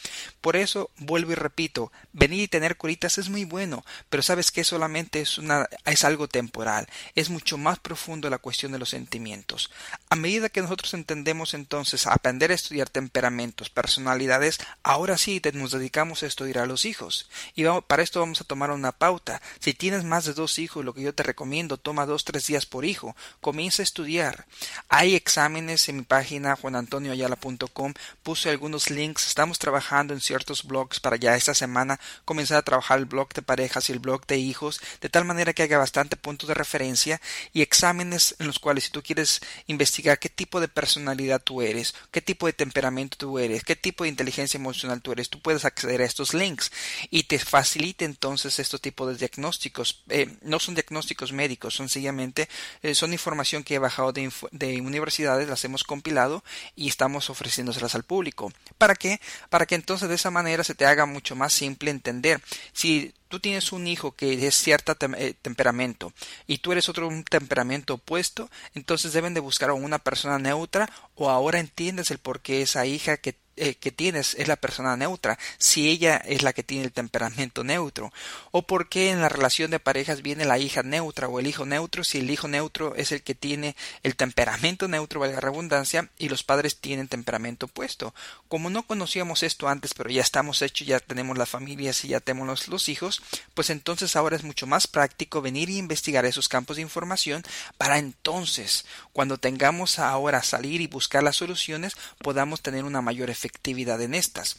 Por 0.40 0.56
eso, 0.56 0.90
vuelvo 0.98 1.32
y 1.32 1.34
repito, 1.34 1.92
venir 2.12 2.42
y 2.42 2.48
tener 2.48 2.76
curitas 2.76 3.18
es 3.18 3.28
muy 3.28 3.44
bueno, 3.44 3.84
pero 4.08 4.22
sabes 4.22 4.50
que 4.50 4.64
solamente 4.64 5.20
es 5.20 5.38
una 5.38 5.68
es 5.84 6.04
algo 6.04 6.28
temporal, 6.28 6.88
es 7.14 7.30
mucho 7.30 7.58
más 7.58 7.78
profundo 7.78 8.30
la 8.30 8.38
cuestión 8.38 8.72
de 8.72 8.78
los 8.78 8.90
sentimientos. 8.90 9.70
A 10.08 10.16
medida 10.16 10.48
que 10.48 10.62
nosotros 10.62 10.94
entendemos 10.94 11.54
entonces 11.54 12.06
a 12.06 12.14
aprender 12.14 12.50
a 12.50 12.54
estudiar 12.54 12.88
temperamentos, 12.88 13.70
personalidades, 13.70 14.58
ahora 14.82 15.18
sí 15.18 15.40
nos 15.54 15.72
dedicamos 15.72 16.22
a 16.22 16.26
estudiar 16.26 16.58
a 16.58 16.66
los 16.66 16.84
hijos. 16.84 17.28
Y 17.54 17.64
para 17.86 18.02
esto 18.02 18.20
vamos 18.20 18.40
a 18.40 18.44
tomar 18.44 18.70
una 18.70 18.92
pauta. 18.92 19.40
Si 19.58 19.74
tienes 19.74 20.04
más 20.04 20.24
de 20.24 20.34
dos 20.34 20.58
hijos, 20.58 20.84
lo 20.84 20.94
que 20.94 21.02
yo 21.02 21.14
te 21.14 21.22
recomiendo, 21.22 21.76
toma 21.76 22.06
dos, 22.06 22.24
tres 22.24 22.46
días 22.46 22.66
por 22.66 22.84
hijo, 22.84 23.16
comienza 23.40 23.82
a 23.82 23.84
estudiar. 23.84 24.46
Hay 24.88 25.14
exámenes 25.30 25.88
en 25.88 25.98
mi 25.98 26.02
página 26.02 26.56
juanantonioayala.com 26.56 27.94
puse 28.24 28.50
algunos 28.50 28.90
links. 28.90 29.28
Estamos 29.28 29.60
trabajando 29.60 30.12
en 30.12 30.20
ciertos 30.20 30.64
blogs 30.64 30.98
para 30.98 31.14
ya 31.14 31.36
esta 31.36 31.54
semana 31.54 32.00
comenzar 32.24 32.58
a 32.58 32.62
trabajar 32.62 32.98
el 32.98 33.04
blog 33.04 33.32
de 33.32 33.42
parejas 33.42 33.88
y 33.88 33.92
el 33.92 34.00
blog 34.00 34.26
de 34.26 34.38
hijos, 34.38 34.80
de 35.00 35.08
tal 35.08 35.24
manera 35.24 35.52
que 35.52 35.62
haya 35.62 35.78
bastante 35.78 36.16
puntos 36.16 36.48
de 36.48 36.54
referencia 36.54 37.20
y 37.52 37.62
exámenes 37.62 38.34
en 38.40 38.48
los 38.48 38.58
cuales 38.58 38.84
si 38.84 38.90
tú 38.90 39.04
quieres 39.04 39.40
investigar 39.68 40.18
qué 40.18 40.30
tipo 40.30 40.60
de 40.60 40.66
personalidad 40.66 41.40
tú 41.40 41.62
eres, 41.62 41.94
qué 42.10 42.20
tipo 42.20 42.46
de 42.46 42.52
temperamento 42.52 43.16
tú 43.16 43.38
eres, 43.38 43.62
qué 43.62 43.76
tipo 43.76 44.02
de 44.02 44.10
inteligencia 44.10 44.58
emocional 44.58 45.00
tú 45.00 45.12
eres, 45.12 45.30
tú 45.30 45.40
puedes 45.40 45.64
acceder 45.64 46.02
a 46.02 46.06
estos 46.06 46.34
links 46.34 46.72
y 47.08 47.22
te 47.22 47.38
facilita 47.38 48.04
entonces 48.04 48.58
estos 48.58 48.80
tipos 48.80 49.06
de 49.06 49.16
diagnósticos. 49.16 50.02
Eh, 50.08 50.26
no 50.42 50.58
son 50.58 50.74
diagnósticos 50.74 51.32
médicos, 51.32 51.74
son 51.74 51.88
sencillamente 51.88 52.48
eh, 52.82 52.96
son 52.96 53.12
información 53.12 53.62
que 53.62 53.74
he 53.74 53.78
bajado 53.78 54.12
de, 54.12 54.28
de 54.50 54.72
las 55.18 55.64
hemos 55.64 55.84
compilado 55.84 56.44
y 56.76 56.88
estamos 56.88 57.30
ofreciéndoselas 57.30 57.94
al 57.94 58.04
público. 58.04 58.52
¿Para 58.78 58.94
qué? 58.94 59.20
Para 59.48 59.66
que 59.66 59.74
entonces 59.74 60.08
de 60.08 60.14
esa 60.14 60.30
manera 60.30 60.64
se 60.64 60.74
te 60.74 60.86
haga 60.86 61.06
mucho 61.06 61.36
más 61.36 61.52
simple 61.52 61.90
entender. 61.90 62.40
Si 62.72 63.14
tú 63.28 63.40
tienes 63.40 63.72
un 63.72 63.86
hijo 63.86 64.12
que 64.12 64.46
es 64.46 64.54
cierto 64.54 64.96
eh, 65.16 65.34
temperamento 65.40 66.12
y 66.46 66.58
tú 66.58 66.72
eres 66.72 66.88
otro 66.88 67.08
un 67.08 67.24
temperamento 67.24 67.94
opuesto, 67.94 68.50
entonces 68.74 69.12
deben 69.12 69.34
de 69.34 69.40
buscar 69.40 69.70
a 69.70 69.74
una 69.74 69.98
persona 69.98 70.38
neutra 70.38 70.90
o 71.14 71.30
ahora 71.30 71.60
entiendes 71.60 72.10
el 72.10 72.18
por 72.18 72.40
qué 72.40 72.62
esa 72.62 72.86
hija 72.86 73.16
que 73.16 73.36
eh, 73.62 73.74
que 73.74 73.92
tienes 73.92 74.34
es 74.36 74.48
la 74.48 74.56
persona 74.56 74.96
neutra, 74.96 75.38
si 75.58 75.90
ella 75.90 76.16
es 76.16 76.42
la 76.42 76.54
que 76.54 76.62
tiene 76.62 76.84
el 76.84 76.92
temperamento 76.92 77.62
neutro, 77.62 78.10
o 78.52 78.62
por 78.62 78.88
qué 78.88 79.10
en 79.10 79.20
la 79.20 79.28
relación 79.28 79.70
de 79.70 79.78
parejas 79.78 80.22
viene 80.22 80.46
la 80.46 80.58
hija 80.58 80.82
neutra 80.82 81.28
o 81.28 81.38
el 81.38 81.46
hijo 81.46 81.66
neutro, 81.66 82.02
si 82.02 82.20
el 82.20 82.30
hijo 82.30 82.48
neutro 82.48 82.94
es 82.94 83.12
el 83.12 83.22
que 83.22 83.34
tiene 83.34 83.76
el 84.02 84.16
temperamento 84.16 84.88
neutro, 84.88 85.20
valga 85.20 85.34
la 85.34 85.40
redundancia, 85.42 86.08
y 86.16 86.30
los 86.30 86.42
padres 86.42 86.78
tienen 86.78 87.06
temperamento 87.06 87.66
opuesto. 87.66 88.14
Como 88.48 88.70
no 88.70 88.86
conocíamos 88.86 89.42
esto 89.42 89.68
antes, 89.68 89.92
pero 89.92 90.08
ya 90.08 90.22
estamos 90.22 90.62
hechos, 90.62 90.86
ya 90.86 90.98
tenemos 90.98 91.36
las 91.36 91.50
familias 91.50 92.02
y 92.06 92.08
ya 92.08 92.20
tenemos 92.20 92.66
los, 92.68 92.88
hijos, 92.88 93.20
pues 93.52 93.68
entonces 93.68 94.16
ahora 94.16 94.36
es 94.36 94.42
mucho 94.42 94.66
más 94.66 94.86
práctico 94.86 95.42
venir 95.42 95.68
y 95.68 95.76
investigar 95.76 96.24
esos 96.24 96.48
campos 96.48 96.76
de 96.76 96.82
información 96.82 97.42
para 97.76 97.98
entonces, 97.98 98.86
cuando 99.12 99.36
tengamos 99.36 99.98
ahora 99.98 100.42
salir 100.42 100.80
y 100.80 100.86
buscar 100.86 101.22
las 101.22 101.36
soluciones, 101.36 101.94
podamos 102.20 102.62
tener 102.62 102.84
una 102.84 103.02
mayor 103.02 103.28
efectividad 103.28 103.49
en 103.62 104.14
estas. 104.14 104.56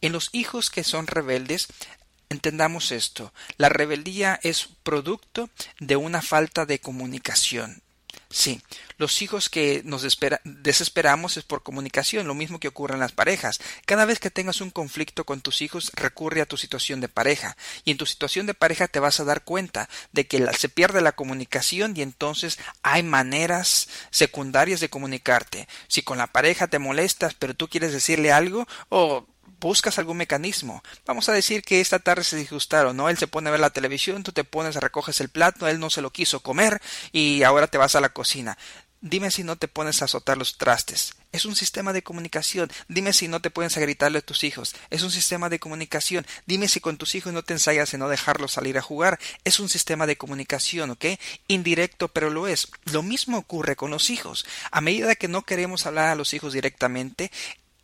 En 0.00 0.12
los 0.12 0.30
hijos 0.32 0.70
que 0.70 0.84
son 0.84 1.06
rebeldes, 1.06 1.68
entendamos 2.28 2.92
esto, 2.92 3.32
la 3.56 3.68
rebeldía 3.68 4.38
es 4.42 4.68
producto 4.82 5.50
de 5.78 5.96
una 5.96 6.22
falta 6.22 6.66
de 6.66 6.78
comunicación. 6.78 7.82
Sí, 8.32 8.62
los 8.96 9.22
hijos 9.22 9.50
que 9.50 9.82
nos 9.84 10.06
desesperamos 10.44 11.36
es 11.36 11.42
por 11.42 11.64
comunicación, 11.64 12.28
lo 12.28 12.34
mismo 12.34 12.60
que 12.60 12.68
ocurre 12.68 12.94
en 12.94 13.00
las 13.00 13.10
parejas. 13.10 13.58
Cada 13.86 14.04
vez 14.04 14.20
que 14.20 14.30
tengas 14.30 14.60
un 14.60 14.70
conflicto 14.70 15.24
con 15.24 15.40
tus 15.40 15.62
hijos, 15.62 15.90
recurre 15.94 16.40
a 16.40 16.46
tu 16.46 16.56
situación 16.56 17.00
de 17.00 17.08
pareja. 17.08 17.56
Y 17.84 17.90
en 17.90 17.96
tu 17.96 18.06
situación 18.06 18.46
de 18.46 18.54
pareja 18.54 18.86
te 18.86 19.00
vas 19.00 19.18
a 19.18 19.24
dar 19.24 19.42
cuenta 19.42 19.88
de 20.12 20.28
que 20.28 20.46
se 20.56 20.68
pierde 20.68 21.00
la 21.00 21.10
comunicación 21.10 21.96
y 21.96 22.02
entonces 22.02 22.60
hay 22.82 23.02
maneras 23.02 23.88
secundarias 24.12 24.78
de 24.78 24.90
comunicarte. 24.90 25.66
Si 25.88 26.02
con 26.02 26.18
la 26.18 26.28
pareja 26.28 26.68
te 26.68 26.78
molestas, 26.78 27.34
pero 27.34 27.54
tú 27.54 27.68
quieres 27.68 27.92
decirle 27.92 28.30
algo, 28.30 28.68
o 28.90 29.26
buscas 29.60 29.98
algún 29.98 30.16
mecanismo. 30.16 30.82
Vamos 31.06 31.28
a 31.28 31.32
decir 31.32 31.62
que 31.62 31.80
esta 31.80 31.98
tarde 31.98 32.24
se 32.24 32.36
disgustaron, 32.36 32.96
¿no? 32.96 33.08
Él 33.08 33.18
se 33.18 33.28
pone 33.28 33.48
a 33.48 33.52
ver 33.52 33.60
la 33.60 33.70
televisión, 33.70 34.22
tú 34.22 34.32
te 34.32 34.44
pones, 34.44 34.76
recoges 34.76 35.20
el 35.20 35.28
plato, 35.28 35.68
él 35.68 35.78
no 35.78 35.90
se 35.90 36.02
lo 36.02 36.10
quiso 36.10 36.40
comer 36.40 36.80
y 37.12 37.42
ahora 37.42 37.66
te 37.66 37.78
vas 37.78 37.94
a 37.94 38.00
la 38.00 38.08
cocina. 38.08 38.56
Dime 39.02 39.30
si 39.30 39.44
no 39.44 39.56
te 39.56 39.66
pones 39.66 40.02
a 40.02 40.04
azotar 40.04 40.36
los 40.36 40.58
trastes. 40.58 41.14
Es 41.32 41.46
un 41.46 41.56
sistema 41.56 41.94
de 41.94 42.02
comunicación. 42.02 42.70
Dime 42.86 43.14
si 43.14 43.28
no 43.28 43.40
te 43.40 43.48
pones 43.48 43.74
a 43.78 43.80
gritarle 43.80 44.18
a 44.18 44.22
tus 44.22 44.44
hijos. 44.44 44.74
Es 44.90 45.02
un 45.02 45.10
sistema 45.10 45.48
de 45.48 45.58
comunicación. 45.58 46.26
Dime 46.44 46.68
si 46.68 46.80
con 46.80 46.98
tus 46.98 47.14
hijos 47.14 47.32
no 47.32 47.42
te 47.42 47.54
ensayas 47.54 47.94
en 47.94 48.00
no 48.00 48.10
dejarlos 48.10 48.52
salir 48.52 48.76
a 48.76 48.82
jugar. 48.82 49.18
Es 49.44 49.58
un 49.58 49.70
sistema 49.70 50.06
de 50.06 50.18
comunicación, 50.18 50.90
¿ok? 50.90 51.06
Indirecto, 51.48 52.08
pero 52.08 52.28
lo 52.28 52.46
es. 52.46 52.68
Lo 52.92 53.02
mismo 53.02 53.38
ocurre 53.38 53.74
con 53.74 53.90
los 53.90 54.10
hijos. 54.10 54.44
A 54.70 54.82
medida 54.82 55.14
que 55.14 55.28
no 55.28 55.42
queremos 55.42 55.86
hablar 55.86 56.08
a 56.08 56.14
los 56.14 56.34
hijos 56.34 56.52
directamente, 56.52 57.30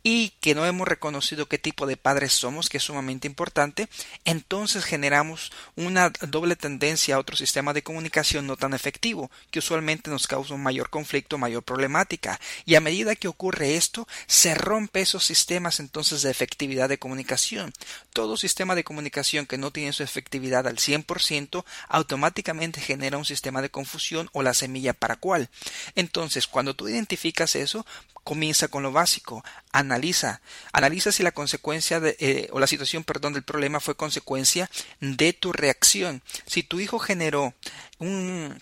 y 0.09 0.29
que 0.39 0.55
no 0.55 0.65
hemos 0.65 0.87
reconocido 0.87 1.49
qué 1.49 1.57
tipo 1.57 1.85
de 1.85 1.97
padres 1.97 2.31
somos, 2.31 2.69
que 2.69 2.77
es 2.77 2.83
sumamente 2.83 3.27
importante, 3.27 3.89
entonces 4.23 4.85
generamos 4.85 5.51
una 5.75 6.11
doble 6.29 6.55
tendencia 6.55 7.15
a 7.15 7.19
otro 7.19 7.35
sistema 7.35 7.73
de 7.73 7.83
comunicación 7.83 8.47
no 8.47 8.55
tan 8.55 8.73
efectivo, 8.73 9.29
que 9.51 9.59
usualmente 9.59 10.09
nos 10.09 10.25
causa 10.25 10.53
un 10.53 10.63
mayor 10.63 10.89
conflicto, 10.89 11.37
mayor 11.37 11.61
problemática. 11.61 12.39
Y 12.65 12.75
a 12.75 12.79
medida 12.79 13.17
que 13.17 13.27
ocurre 13.27 13.75
esto, 13.75 14.07
se 14.27 14.55
rompe 14.55 15.01
esos 15.01 15.25
sistemas 15.25 15.81
entonces 15.81 16.21
de 16.21 16.31
efectividad 16.31 16.87
de 16.87 16.99
comunicación. 16.99 17.73
Todo 18.13 18.37
sistema 18.37 18.75
de 18.75 18.85
comunicación 18.85 19.45
que 19.45 19.57
no 19.57 19.71
tiene 19.71 19.91
su 19.91 20.03
efectividad 20.03 20.67
al 20.67 20.77
100% 20.77 21.65
automáticamente 21.89 22.79
genera 22.79 23.17
un 23.17 23.25
sistema 23.25 23.61
de 23.61 23.71
confusión 23.71 24.29
o 24.31 24.41
la 24.41 24.53
semilla 24.53 24.93
para 24.93 25.17
cuál. 25.17 25.49
Entonces, 25.95 26.47
cuando 26.47 26.75
tú 26.75 26.87
identificas 26.87 27.57
eso, 27.57 27.85
comienza 28.27 28.67
con 28.67 28.83
lo 28.83 28.91
básico, 28.91 29.41
analiza, 29.71 30.41
analiza 30.73 31.13
si 31.13 31.23
la 31.23 31.31
consecuencia 31.31 32.01
de, 32.01 32.17
eh, 32.19 32.49
o 32.51 32.59
la 32.59 32.67
situación, 32.67 33.05
perdón, 33.05 33.31
del 33.31 33.43
problema 33.43 33.79
fue 33.79 33.95
consecuencia 33.95 34.69
de 34.99 35.31
tu 35.31 35.53
reacción. 35.53 36.21
Si 36.45 36.61
tu 36.61 36.81
hijo 36.81 36.99
generó 36.99 37.53
un 37.99 38.61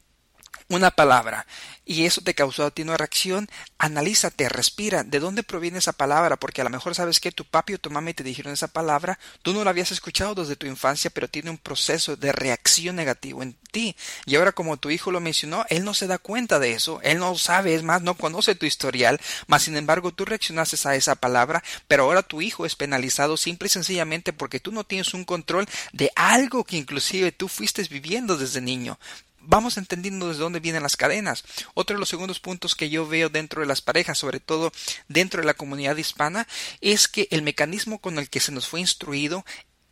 una 0.67 0.91
palabra 0.91 1.45
y 1.86 2.05
eso 2.05 2.22
te 2.22 2.34
causó 2.34 2.65
a 2.65 2.72
ti 2.72 2.81
una 2.81 2.98
reacción, 2.98 3.48
analízate, 3.77 4.50
respira, 4.50 5.03
¿de 5.03 5.19
dónde 5.19 5.43
proviene 5.43 5.77
esa 5.77 5.93
palabra? 5.93 6.36
Porque 6.36 6.62
a 6.62 6.63
lo 6.63 6.72
mejor 6.72 6.95
sabes 6.95 7.19
que 7.19 7.31
tu 7.31 7.45
papi 7.45 7.75
o 7.75 7.77
tu 7.77 7.91
mami 7.91 8.15
te 8.15 8.24
dijeron 8.24 8.53
esa 8.53 8.67
palabra, 8.67 9.19
tú 9.43 9.53
no 9.53 9.63
la 9.63 9.69
habías 9.69 9.91
escuchado 9.91 10.34
desde 10.34 10.55
tu 10.55 10.65
infancia, 10.65 11.12
pero 11.12 11.27
tiene 11.27 11.51
un 11.51 11.60
proceso 11.60 12.15
de 12.15 12.31
reacción 12.31 12.95
negativo 12.95 13.43
en 13.43 13.53
ti. 13.72 13.95
Y 14.25 14.36
ahora 14.36 14.51
como 14.51 14.77
tu 14.77 14.89
hijo 14.89 15.12
lo 15.12 15.19
mencionó, 15.19 15.63
él 15.69 15.86
no 15.86 15.93
se 15.93 16.07
da 16.07 16.17
cuenta 16.17 16.57
de 16.57 16.74
eso, 16.74 17.00
él 17.03 17.19
no 17.19 17.38
sabe, 17.38 17.75
es 17.75 17.84
más, 17.84 18.01
no 18.01 18.15
conoce 18.15 18.55
tu 18.55 18.65
historial, 18.65 19.22
mas 19.45 19.63
sin 19.63 19.77
embargo 19.77 20.12
tú 20.12 20.25
reaccionaste 20.25 20.75
a 20.89 20.95
esa 20.95 21.15
palabra, 21.15 21.63
pero 21.88 22.03
ahora 22.03 22.24
tu 22.24 22.41
hijo 22.41 22.65
es 22.65 22.75
penalizado 22.75 23.38
simple 23.38 23.67
y 23.67 23.69
sencillamente 23.69 24.34
porque 24.34 24.60
tú 24.60 24.72
no 24.72 24.84
tienes 24.84 25.13
un 25.13 25.24
control 25.24 25.67
de 25.93 26.12
algo 26.15 26.63
que 26.63 26.77
inclusive 26.77 27.31
tú 27.31 27.48
fuiste 27.48 27.84
viviendo 27.84 28.38
desde 28.38 28.62
niño 28.62 28.98
vamos 29.46 29.78
entendiendo 29.78 30.28
desde 30.28 30.42
dónde 30.42 30.60
vienen 30.60 30.84
las 30.84 30.98
cadenas. 30.98 31.44
Otro 31.74 31.96
de 31.96 32.00
los 32.00 32.10
segundos 32.10 32.40
puntos 32.40 32.75
que 32.75 32.90
yo 32.90 33.08
veo 33.08 33.30
dentro 33.30 33.62
de 33.62 33.68
las 33.68 33.82
parejas, 33.82 34.18
sobre 34.18 34.40
todo 34.40 34.72
dentro 35.08 35.42
de 35.42 35.48
la 35.48 35.54
comunidad 35.54 35.98
hispana, 35.98 36.48
es 36.82 37.08
que 37.08 37.28
el 37.32 37.42
mecanismo 37.42 38.00
con 38.00 38.20
el 38.20 38.30
que 38.30 38.40
se 38.40 38.52
nos 38.52 38.68
fue 38.68 38.80
instruido 38.80 39.46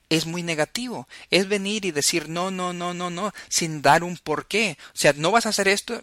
es 0.10 0.25
muy 0.25 0.43
negativo. 0.43 1.07
Es 1.29 1.48
venir 1.48 1.86
y 1.86 1.91
decir 1.91 2.29
no, 2.29 2.51
no, 2.51 2.74
no, 2.74 2.93
no, 2.93 3.10
no, 3.10 3.33
sin 3.50 3.81
dar 3.81 4.03
un 4.03 4.17
porqué. 4.17 4.77
O 4.93 4.98
sea, 4.98 5.13
no 5.13 5.31
vas 5.31 5.45
a 5.45 5.50
hacer 5.50 5.67
esto. 5.67 6.01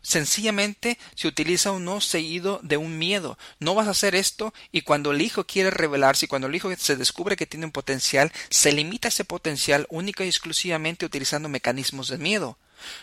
Sencillamente 0.00 0.98
se 1.14 1.28
utiliza 1.28 1.70
un 1.70 1.84
no 1.84 2.00
seguido 2.00 2.60
de 2.62 2.76
un 2.76 2.98
miedo. 2.98 3.38
No 3.58 3.74
vas 3.74 3.88
a 3.88 3.92
hacer 3.92 4.14
esto 4.14 4.52
y 4.70 4.82
cuando 4.82 5.12
el 5.12 5.20
hijo 5.20 5.44
quiere 5.44 5.70
revelarse 5.70 6.26
y 6.26 6.28
cuando 6.28 6.48
el 6.48 6.54
hijo 6.54 6.74
se 6.76 6.96
descubre 6.96 7.36
que 7.36 7.46
tiene 7.46 7.66
un 7.66 7.72
potencial, 7.72 8.32
se 8.50 8.72
limita 8.72 9.08
ese 9.08 9.24
potencial 9.24 9.86
única 9.90 10.24
y 10.24 10.28
exclusivamente 10.28 11.06
utilizando 11.06 11.48
mecanismos 11.48 12.08
de 12.08 12.18
miedo. 12.18 12.58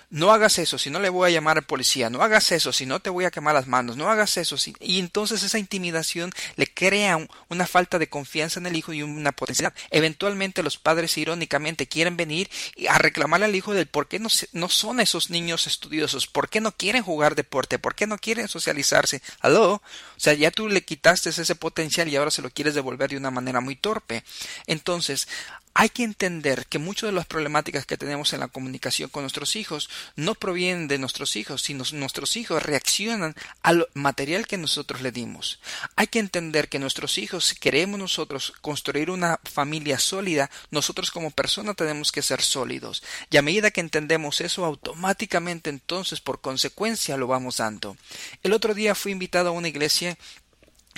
No 0.09 0.31
hagas 0.31 0.57
eso, 0.59 0.77
si 0.77 0.89
no 0.89 0.99
le 0.99 1.09
voy 1.09 1.29
a 1.29 1.33
llamar 1.33 1.57
al 1.57 1.63
policía, 1.63 2.09
no 2.09 2.21
hagas 2.21 2.51
eso, 2.51 2.73
si 2.73 2.85
no 2.85 2.99
te 2.99 3.09
voy 3.09 3.25
a 3.25 3.31
quemar 3.31 3.53
las 3.53 3.67
manos, 3.67 3.97
no 3.97 4.09
hagas 4.09 4.37
eso, 4.37 4.57
si... 4.57 4.75
y 4.79 4.99
entonces 4.99 5.43
esa 5.43 5.59
intimidación 5.59 6.31
le 6.55 6.67
crea 6.67 7.19
una 7.49 7.67
falta 7.67 7.99
de 7.99 8.09
confianza 8.09 8.59
en 8.59 8.65
el 8.65 8.75
hijo 8.75 8.93
y 8.93 9.03
una 9.03 9.31
potencialidad. 9.31 9.75
Eventualmente 9.91 10.63
los 10.63 10.77
padres 10.77 11.17
irónicamente 11.17 11.87
quieren 11.87 12.17
venir 12.17 12.49
a 12.89 12.97
reclamarle 12.97 13.45
al 13.45 13.55
hijo 13.55 13.73
del 13.73 13.87
por 13.87 14.07
qué 14.07 14.19
no, 14.19 14.29
no 14.53 14.69
son 14.69 14.99
esos 14.99 15.29
niños 15.29 15.67
estudiosos, 15.67 16.27
por 16.27 16.49
qué 16.49 16.61
no 16.61 16.71
quieren 16.71 17.03
jugar 17.03 17.35
deporte, 17.35 17.79
por 17.79 17.95
qué 17.95 18.07
no 18.07 18.17
quieren 18.17 18.47
socializarse. 18.47 19.21
¿Aló? 19.39 19.73
O 19.73 19.81
sea, 20.17 20.33
ya 20.33 20.51
tú 20.51 20.67
le 20.67 20.83
quitaste 20.83 21.29
ese 21.29 21.55
potencial 21.55 22.07
y 22.07 22.15
ahora 22.15 22.31
se 22.31 22.41
lo 22.41 22.49
quieres 22.49 22.75
devolver 22.75 23.09
de 23.09 23.17
una 23.17 23.31
manera 23.31 23.61
muy 23.61 23.75
torpe. 23.75 24.23
Entonces, 24.67 25.27
hay 25.73 25.89
que 25.89 26.03
entender 26.03 26.65
que 26.67 26.79
muchas 26.79 27.09
de 27.09 27.15
las 27.15 27.25
problemáticas 27.25 27.85
que 27.85 27.97
tenemos 27.97 28.33
en 28.33 28.39
la 28.39 28.47
comunicación 28.47 29.09
con 29.09 29.23
nuestros 29.23 29.55
hijos 29.55 29.89
no 30.15 30.35
provienen 30.35 30.87
de 30.87 30.97
nuestros 30.97 31.35
hijos, 31.35 31.61
sino 31.61 31.83
nuestros 31.93 32.35
hijos 32.37 32.61
reaccionan 32.63 33.35
al 33.61 33.87
material 33.93 34.47
que 34.47 34.57
nosotros 34.57 35.01
le 35.01 35.11
dimos. 35.11 35.59
Hay 35.95 36.07
que 36.07 36.19
entender 36.19 36.69
que 36.69 36.79
nuestros 36.79 37.17
hijos, 37.17 37.45
si 37.45 37.55
queremos 37.55 37.99
nosotros 37.99 38.53
construir 38.61 39.09
una 39.09 39.39
familia 39.43 39.99
sólida, 39.99 40.49
nosotros 40.71 41.11
como 41.11 41.31
personas 41.31 41.75
tenemos 41.75 42.11
que 42.11 42.21
ser 42.21 42.41
sólidos. 42.41 43.03
Y 43.29 43.37
a 43.37 43.41
medida 43.41 43.71
que 43.71 43.81
entendemos 43.81 44.41
eso, 44.41 44.65
automáticamente 44.65 45.69
entonces 45.69 46.19
por 46.19 46.41
consecuencia 46.41 47.17
lo 47.17 47.27
vamos 47.27 47.57
dando. 47.57 47.95
El 48.43 48.53
otro 48.53 48.73
día 48.73 48.95
fui 48.95 49.11
invitado 49.11 49.49
a 49.49 49.53
una 49.53 49.67
iglesia 49.67 50.17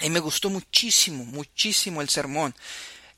y 0.01 0.09
me 0.09 0.19
gustó 0.19 0.49
muchísimo, 0.49 1.25
muchísimo 1.25 2.01
el 2.01 2.09
sermón. 2.09 2.55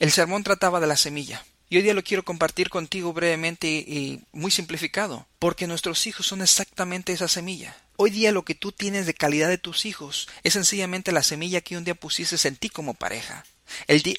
El 0.03 0.11
sermón 0.11 0.43
trataba 0.43 0.81
de 0.81 0.87
la 0.87 0.97
semilla. 0.97 1.45
Y 1.69 1.77
hoy 1.77 1.83
día 1.83 1.93
lo 1.93 2.03
quiero 2.03 2.25
compartir 2.25 2.69
contigo 2.69 3.13
brevemente 3.13 3.69
y 3.69 4.21
muy 4.33 4.51
simplificado, 4.51 5.27
porque 5.39 5.65
nuestros 5.65 6.05
hijos 6.07 6.27
son 6.27 6.41
exactamente 6.41 7.13
esa 7.13 7.29
semilla. 7.29 7.73
Hoy 7.95 8.09
día 8.09 8.33
lo 8.33 8.43
que 8.43 8.53
tú 8.53 8.73
tienes 8.73 9.05
de 9.05 9.13
calidad 9.13 9.47
de 9.47 9.57
tus 9.57 9.85
hijos 9.85 10.27
es 10.43 10.51
sencillamente 10.51 11.13
la 11.13 11.23
semilla 11.23 11.61
que 11.61 11.77
un 11.77 11.85
día 11.85 11.95
pusiste 11.95 12.35
en 12.49 12.57
ti 12.57 12.67
como 12.67 12.95
pareja 12.95 13.45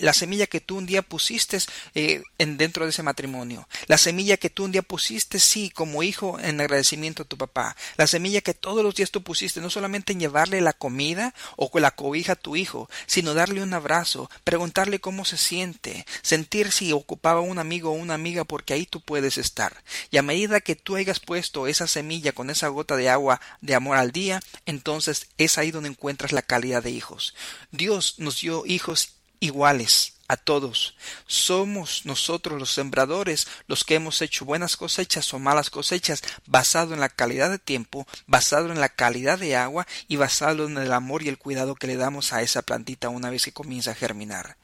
la 0.01 0.13
semilla 0.13 0.47
que 0.47 0.61
tú 0.61 0.79
un 0.79 0.87
día 0.87 1.03
pusiste 1.03 1.59
eh, 1.95 2.23
en, 2.39 2.57
dentro 2.57 2.85
de 2.85 2.91
ese 2.91 3.03
matrimonio, 3.03 3.69
la 3.87 3.99
semilla 3.99 4.37
que 4.37 4.51
tú 4.51 4.65
un 4.65 4.73
día 4.73 4.83
pusiste, 4.83 5.39
sí, 5.39 5.71
como 5.71 6.03
hijo 6.03 6.39
en 6.41 6.61
agradecimiento 6.61 7.23
a 7.23 7.27
tu 7.27 7.37
papá, 7.37 7.77
la 7.97 8.07
semilla 8.07 8.41
que 8.41 8.55
todos 8.55 8.83
los 8.83 8.95
días 8.95 9.11
tú 9.11 9.23
pusiste, 9.23 9.61
no 9.61 9.71
solamente 9.71 10.13
en 10.13 10.21
llevarle 10.21 10.61
la 10.61 10.73
comida 10.73 11.35
o 11.57 11.71
la 11.79 11.91
cobija 11.91 12.33
a 12.33 12.37
tu 12.37 12.57
hijo, 12.57 12.89
sino 13.07 13.35
darle 13.35 13.63
un 13.63 13.75
abrazo, 13.75 14.31
preguntarle 14.45 15.01
cómo 15.01 15.25
se 15.25 15.37
siente, 15.37 16.07
sentir 16.23 16.73
si 16.73 16.93
ocupaba 16.93 17.41
un 17.41 17.59
amigo 17.59 17.91
o 17.91 17.95
una 17.95 18.15
amiga 18.15 18.45
porque 18.45 18.75
ahí 18.75 18.87
tú 18.87 19.01
puedes 19.01 19.39
estar. 19.39 19.83
Y 20.11 20.17
a 20.17 20.23
medida 20.23 20.61
que 20.61 20.77
tú 20.77 20.97
hayas 20.97 21.21
puesto 21.21 21.67
esa 21.67 21.87
semilla 21.87 22.33
con 22.33 22.51
esa 22.51 22.69
gota 22.69 22.97
de 22.97 23.11
agua 23.11 23.41
de 23.61 23.75
amor 23.75 23.97
al 23.97 24.13
día, 24.13 24.41
entonces 24.67 25.29
es 25.39 25.59
ahí 25.59 25.71
donde 25.71 25.89
encuentras 25.89 26.33
la 26.33 26.43
calidad 26.43 26.83
de 26.83 26.91
hijos. 26.91 27.35
Dios 27.71 28.17
nos 28.19 28.41
dio 28.41 28.65
hijos 28.67 29.13
iguales 29.45 30.15
a 30.27 30.37
todos. 30.37 30.97
Somos 31.27 32.07
nosotros 32.07 32.59
los 32.59 32.73
sembradores 32.73 33.47
los 33.67 33.85
que 33.85 33.97
hemos 33.97 34.23
hecho 34.23 34.45
buenas 34.45 34.77
cosechas 34.77 35.33
o 35.35 35.39
malas 35.39 35.69
cosechas 35.69 36.23
basado 36.47 36.95
en 36.95 37.01
la 37.01 37.11
calidad 37.11 37.51
de 37.51 37.59
tiempo, 37.59 38.07
basado 38.27 38.73
en 38.73 38.81
la 38.81 38.89
calidad 38.89 39.39
de 39.39 39.57
agua 39.57 39.87
y 40.09 40.17
basado 40.17 40.67
en 40.67 40.79
el 40.79 40.93
amor 40.93 41.23
y 41.23 41.29
el 41.29 41.39
cuidado 41.39 41.75
que 41.75 41.87
le 41.87 41.97
damos 41.97 42.33
a 42.33 42.43
esa 42.43 42.63
plantita 42.63 43.11
una 43.11 43.31
vez 43.31 43.45
que 43.45 43.53
comienza 43.53 43.91
a 43.91 43.95
germinar. 43.95 44.57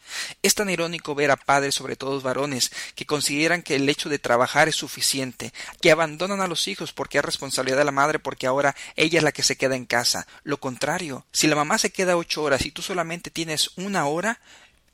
Es 0.42 0.54
tan 0.54 0.70
irónico 0.70 1.14
ver 1.14 1.30
a 1.30 1.36
padres, 1.36 1.74
sobre 1.74 1.94
todo 1.94 2.20
varones, 2.20 2.72
que 2.94 3.06
consideran 3.06 3.62
que 3.62 3.76
el 3.76 3.88
hecho 3.88 4.08
de 4.08 4.18
trabajar 4.18 4.68
es 4.68 4.76
suficiente, 4.76 5.52
que 5.80 5.90
abandonan 5.90 6.40
a 6.40 6.48
los 6.48 6.68
hijos 6.68 6.92
porque 6.92 7.18
es 7.18 7.24
responsabilidad 7.24 7.78
de 7.78 7.84
la 7.84 7.92
madre 7.92 8.18
porque 8.18 8.46
ahora 8.46 8.74
ella 8.96 9.18
es 9.18 9.24
la 9.24 9.32
que 9.32 9.42
se 9.42 9.56
queda 9.56 9.76
en 9.76 9.84
casa. 9.84 10.26
Lo 10.42 10.58
contrario, 10.58 11.26
si 11.32 11.46
la 11.48 11.56
mamá 11.56 11.76
se 11.76 11.90
queda 11.90 12.16
ocho 12.16 12.42
horas 12.42 12.64
y 12.64 12.70
tú 12.70 12.82
solamente 12.82 13.30
tienes 13.30 13.70
una 13.76 14.06
hora, 14.06 14.40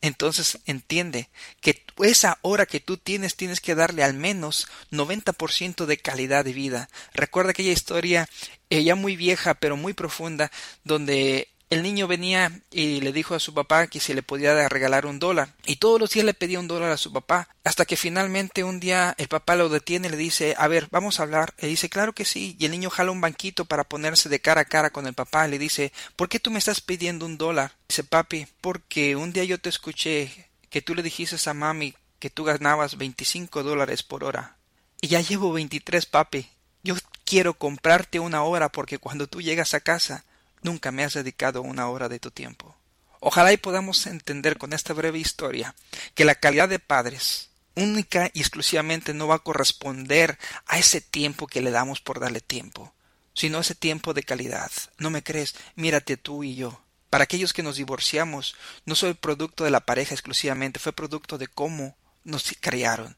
entonces 0.03 0.59
entiende 0.67 1.29
que 1.61 1.85
esa 1.99 2.39
hora 2.43 2.67
que 2.67 2.81
tú 2.81 2.97
tienes 2.97 3.37
tienes 3.37 3.61
que 3.61 3.75
darle 3.75 4.05
al 4.05 4.15
menos 4.15 4.69
90% 4.91 5.87
de 5.87 5.97
calidad 5.97 6.45
de 6.45 6.53
vida. 6.53 6.89
Recuerda 7.15 7.51
aquella 7.51 7.73
historia 7.73 8.29
eh, 8.71 8.85
ya 8.85 8.95
muy 8.95 9.17
vieja 9.17 9.55
pero 9.55 9.77
muy 9.77 9.95
profunda 9.95 10.51
donde 10.85 11.49
el 11.69 11.83
niño 11.83 12.07
venía 12.07 12.61
y 12.71 13.01
le 13.01 13.13
dijo 13.13 13.35
a 13.35 13.41
su 13.41 13.53
papá 13.53 13.89
que 13.89 13.99
se 13.99 14.15
le 14.15 14.23
podía 14.23 14.69
regalar 14.69 15.07
un 15.07 15.19
dólar. 15.19 15.55
Y 15.65 15.77
todos 15.77 16.01
los 16.01 16.11
días 16.11 16.25
le 16.25 16.35
pedía 16.35 16.61
un 16.61 16.69
dólar 16.69 16.91
a 16.91 16.97
su 16.97 17.13
papá 17.13 17.49
hasta 17.65 17.85
que 17.85 17.97
finalmente 17.97 18.63
un 18.63 18.79
día 18.79 19.15
el 19.19 19.29
papá 19.29 19.57
lo 19.57 19.69
detiene 19.69 20.07
y 20.07 20.11
le 20.13 20.17
dice 20.17 20.55
a 20.59 20.69
ver 20.69 20.87
vamos 20.91 21.19
a 21.19 21.25
hablar. 21.25 21.55
Y 21.61 21.67
dice 21.67 21.89
claro 21.89 22.13
que 22.13 22.25
sí. 22.25 22.57
Y 22.59 22.67
el 22.67 22.71
niño 22.71 22.91
jala 22.91 23.11
un 23.11 23.21
banquito 23.21 23.65
para 23.65 23.85
ponerse 23.85 24.29
de 24.29 24.41
cara 24.41 24.63
a 24.63 24.65
cara 24.65 24.91
con 24.91 25.07
el 25.07 25.15
papá 25.15 25.49
le 25.49 25.59
dice 25.59 25.93
¿por 26.15 26.29
qué 26.29 26.39
tú 26.39 26.51
me 26.51 26.59
estás 26.59 26.81
pidiendo 26.81 27.27
un 27.27 27.39
dólar? 27.39 27.73
dice 27.89 28.05
papi 28.05 28.47
porque 28.61 29.17
un 29.17 29.33
día 29.33 29.45
yo 29.45 29.59
te 29.59 29.69
escuché 29.69 30.49
que 30.71 30.83
tú 30.83 30.95
le 30.95 31.03
dijiste 31.03 31.37
a 31.49 31.55
mami 31.55 31.95
que 32.19 32.31
tú 32.31 32.45
ganabas 32.45 32.97
25 32.97 33.63
dólares 33.63 34.03
por 34.03 34.25
hora. 34.25 34.57
Y 35.01 35.09
ya 35.09 35.21
llevo 35.21 35.53
23 35.53 36.07
papi. 36.07 36.49
Yo 36.83 36.95
quiero 37.25 37.55
comprarte 37.55 38.21
una 38.21 38.43
hora 38.45 38.69
porque 38.69 38.99
cuando 38.99 39.27
tú 39.27 39.43
llegas 39.43 39.75
a 39.75 39.81
casa 39.81 40.25
Nunca 40.67 40.91
me 40.91 41.05
has 41.05 41.15
dedicado 41.15 41.63
una 41.63 41.89
hora 41.89 42.09
de 42.09 42.19
tu 42.19 42.33
tiempo. 42.33 42.75
Ojalá 43.21 43.53
y 43.53 43.57
podamos 43.57 44.05
entender 44.09 44.59
con 44.59 44.73
esta 44.73 44.95
breve 44.95 45.21
historia 45.21 45.77
que 46.17 46.25
la 46.25 46.35
calidad 46.35 46.69
de 46.69 46.81
padres 46.81 47.51
única 47.77 48.33
y 48.35 48.41
exclusivamente 48.41 49.15
no 49.15 49.29
va 49.29 49.37
a 49.37 49.45
corresponder 49.45 50.37
a 50.67 50.77
ese 50.77 51.01
tiempo 51.01 51.47
que 51.47 51.61
le 51.61 51.71
damos 51.71 52.01
por 52.01 52.19
darle 52.19 52.41
tiempo, 52.41 52.93
sino 53.33 53.61
ese 53.61 53.77
tiempo 53.77 54.13
de 54.13 54.25
calidad. 54.25 54.73
¿No 54.99 55.09
me 55.09 55.23
crees? 55.23 55.55
Mírate 55.77 56.17
tú 56.17 56.43
y 56.43 56.57
yo. 56.57 56.81
Para 57.11 57.23
aquellos 57.23 57.53
que 57.53 57.63
nos 57.63 57.77
divorciamos, 57.77 58.57
no 58.87 58.97
soy 58.97 59.15
producto 59.15 59.63
de 59.63 59.71
la 59.71 59.87
pareja 59.87 60.15
exclusivamente, 60.15 60.81
fue 60.81 60.93
producto 60.93 61.39
de 61.39 61.47
cómo 61.47 61.97
nos 62.25 62.53
criaron, 62.61 63.17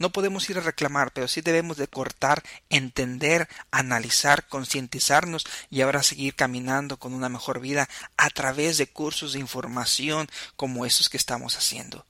no 0.00 0.10
podemos 0.10 0.48
ir 0.48 0.58
a 0.58 0.62
reclamar, 0.62 1.12
pero 1.12 1.28
sí 1.28 1.42
debemos 1.42 1.76
de 1.76 1.86
cortar, 1.86 2.42
entender, 2.70 3.48
analizar, 3.70 4.48
concientizarnos 4.48 5.46
y 5.68 5.82
ahora 5.82 6.02
seguir 6.02 6.34
caminando 6.34 6.96
con 6.96 7.12
una 7.12 7.28
mejor 7.28 7.60
vida 7.60 7.88
a 8.16 8.30
través 8.30 8.78
de 8.78 8.86
cursos 8.88 9.34
de 9.34 9.40
información 9.40 10.26
como 10.56 10.86
esos 10.86 11.10
que 11.10 11.18
estamos 11.18 11.56
haciendo. 11.56 12.06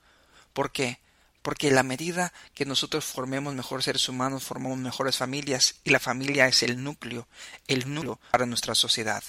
¿Por 0.53 0.70
qué? 0.70 1.00
Porque 1.42 1.70
la 1.70 1.83
medida 1.83 2.33
que 2.55 2.64
nosotros 2.64 3.05
formemos 3.05 3.55
mejores 3.55 3.85
seres 3.85 4.09
humanos, 4.09 4.44
formamos 4.44 4.79
mejores 4.79 5.16
familias 5.16 5.76
y 5.85 5.90
la 5.90 6.00
familia 6.00 6.46
es 6.46 6.62
el 6.62 6.83
núcleo, 6.83 7.26
el 7.66 7.92
núcleo 7.92 8.20
para 8.31 8.46
nuestra 8.46 8.74
sociedad. 8.74 9.22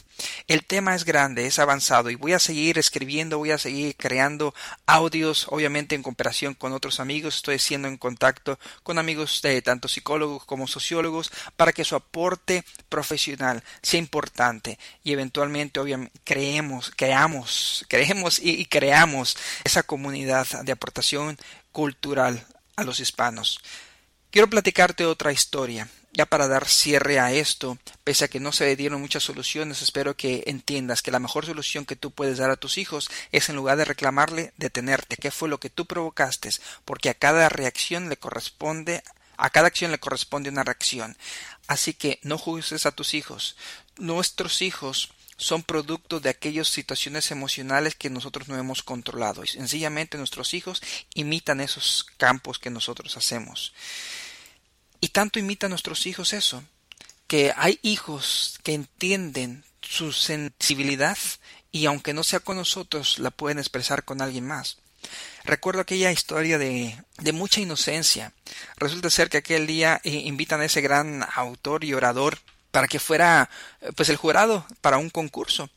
El 0.48 0.66
tema 0.66 0.96
es 0.96 1.06
grande, 1.06 1.46
es 1.46 1.60
avanzado 1.60 2.10
y 2.10 2.16
voy 2.16 2.34
a 2.34 2.40
seguir 2.40 2.78
escribiendo, 2.78 3.38
voy 3.38 3.52
a 3.52 3.58
seguir 3.58 3.96
creando 3.96 4.54
audios, 4.86 5.48
obviamente 5.50 5.96
en 5.96 6.04
cooperación 6.04 6.54
con 6.54 6.74
otros 6.74 7.00
amigos, 7.00 7.38
estoy 7.38 7.60
siendo 7.60 7.88
en 7.88 7.98
contacto 7.98 8.60
con 8.84 9.00
amigos 9.00 9.42
de 9.42 9.62
tanto 9.62 9.88
psicólogos 9.88 10.46
como 10.46 10.68
sociólogos 10.68 11.32
para 11.56 11.74
que 11.74 11.86
su 11.86 11.96
aporte 11.96 12.66
profesional 12.90 13.64
sea 13.82 14.00
importante 14.00 14.78
y 15.04 15.14
eventualmente 15.14 15.80
obviamente 15.80 16.20
creemos, 16.24 16.92
creamos, 16.96 17.86
creemos 17.88 18.40
y 18.40 18.66
creamos 18.66 19.38
esa 19.64 19.84
comunidad 19.84 20.48
de 20.64 20.72
aportación 20.72 21.38
cultural 21.72 22.46
a 22.76 22.84
los 22.84 23.00
hispanos. 23.00 23.60
Quiero 24.32 24.50
platicarte 24.50 25.06
otra 25.06 25.32
historia. 25.32 25.90
Ya 26.14 26.26
para 26.26 26.50
dar 26.50 26.68
cierre 26.68 27.20
a 27.20 27.32
esto, 27.32 27.78
pese 28.04 28.26
a 28.26 28.28
que 28.28 28.42
no 28.42 28.52
se 28.52 28.66
le 28.66 28.76
dieron 28.76 29.00
muchas 29.00 29.24
soluciones, 29.24 29.82
espero 29.82 30.18
que 30.18 30.44
entiendas 30.48 31.02
que 31.02 31.12
la 31.12 31.20
mejor 31.20 31.46
solución 31.46 31.86
que 31.86 31.96
tú 31.96 32.12
puedes 32.12 32.38
dar 32.38 32.50
a 32.50 32.58
tus 32.58 32.78
hijos 32.78 33.10
es 33.32 33.48
en 33.48 33.56
lugar 33.56 33.78
de 33.78 33.86
reclamarle, 33.86 34.52
detenerte, 34.58 35.16
qué 35.16 35.32
fue 35.32 35.48
lo 35.48 35.62
que 35.62 35.70
tú 35.70 35.86
provocaste, 35.86 36.50
porque 36.84 37.10
a 37.10 37.14
cada 37.14 37.48
reacción 37.48 38.10
le 38.10 38.18
corresponde, 38.18 39.04
a 39.38 39.50
cada 39.52 39.68
acción 39.68 39.92
le 39.92 40.00
corresponde 40.00 40.50
una 40.50 40.64
reacción. 40.64 41.18
Así 41.68 41.94
que 41.94 42.20
no 42.24 42.38
juzgues 42.38 42.86
a 42.86 42.92
tus 42.92 43.14
hijos. 43.14 43.56
Nuestros 43.98 44.62
hijos 44.62 45.14
son 45.42 45.64
producto 45.64 46.20
de 46.20 46.30
aquellas 46.30 46.68
situaciones 46.68 47.32
emocionales 47.32 47.96
que 47.96 48.12
nosotros 48.12 48.48
no 48.48 48.58
hemos 48.58 48.84
controlado. 48.84 49.44
Y 49.44 49.48
sencillamente 49.48 50.20
nuestros 50.20 50.54
hijos 50.54 50.84
imitan 51.16 51.62
esos 51.62 52.06
campos 52.18 52.60
que 52.60 52.70
nosotros 52.70 53.18
hacemos. 53.18 53.74
Y 55.00 55.10
tanto 55.10 55.40
imitan 55.40 55.72
nuestros 55.72 56.06
hijos 56.06 56.34
eso, 56.34 56.64
que 57.26 57.54
hay 57.58 57.80
hijos 57.82 58.60
que 58.62 58.76
entienden 58.76 59.64
su 59.82 60.14
sensibilidad 60.14 61.18
y 61.72 61.88
aunque 61.88 62.14
no 62.14 62.24
sea 62.24 62.42
con 62.42 62.58
nosotros, 62.58 63.18
la 63.18 63.32
pueden 63.32 63.58
expresar 63.58 64.06
con 64.06 64.22
alguien 64.22 64.46
más. 64.46 64.78
Recuerdo 65.44 65.82
aquella 65.82 66.12
historia 66.12 66.60
de, 66.60 67.04
de 67.18 67.32
mucha 67.32 67.62
inocencia. 67.62 68.32
Resulta 68.78 69.10
ser 69.10 69.30
que 69.30 69.38
aquel 69.38 69.66
día 69.66 70.00
eh, 70.04 70.12
invitan 70.12 70.62
a 70.62 70.66
ese 70.66 70.82
gran 70.82 71.26
autor 71.34 71.84
y 71.84 71.96
orador 71.96 72.38
para 72.72 72.88
que 72.88 73.00
fuera 73.00 73.50
pues 73.96 74.10
el 74.10 74.18
jurado 74.18 74.66
para 74.82 74.98
un 74.98 75.10
concurso. 75.10 75.70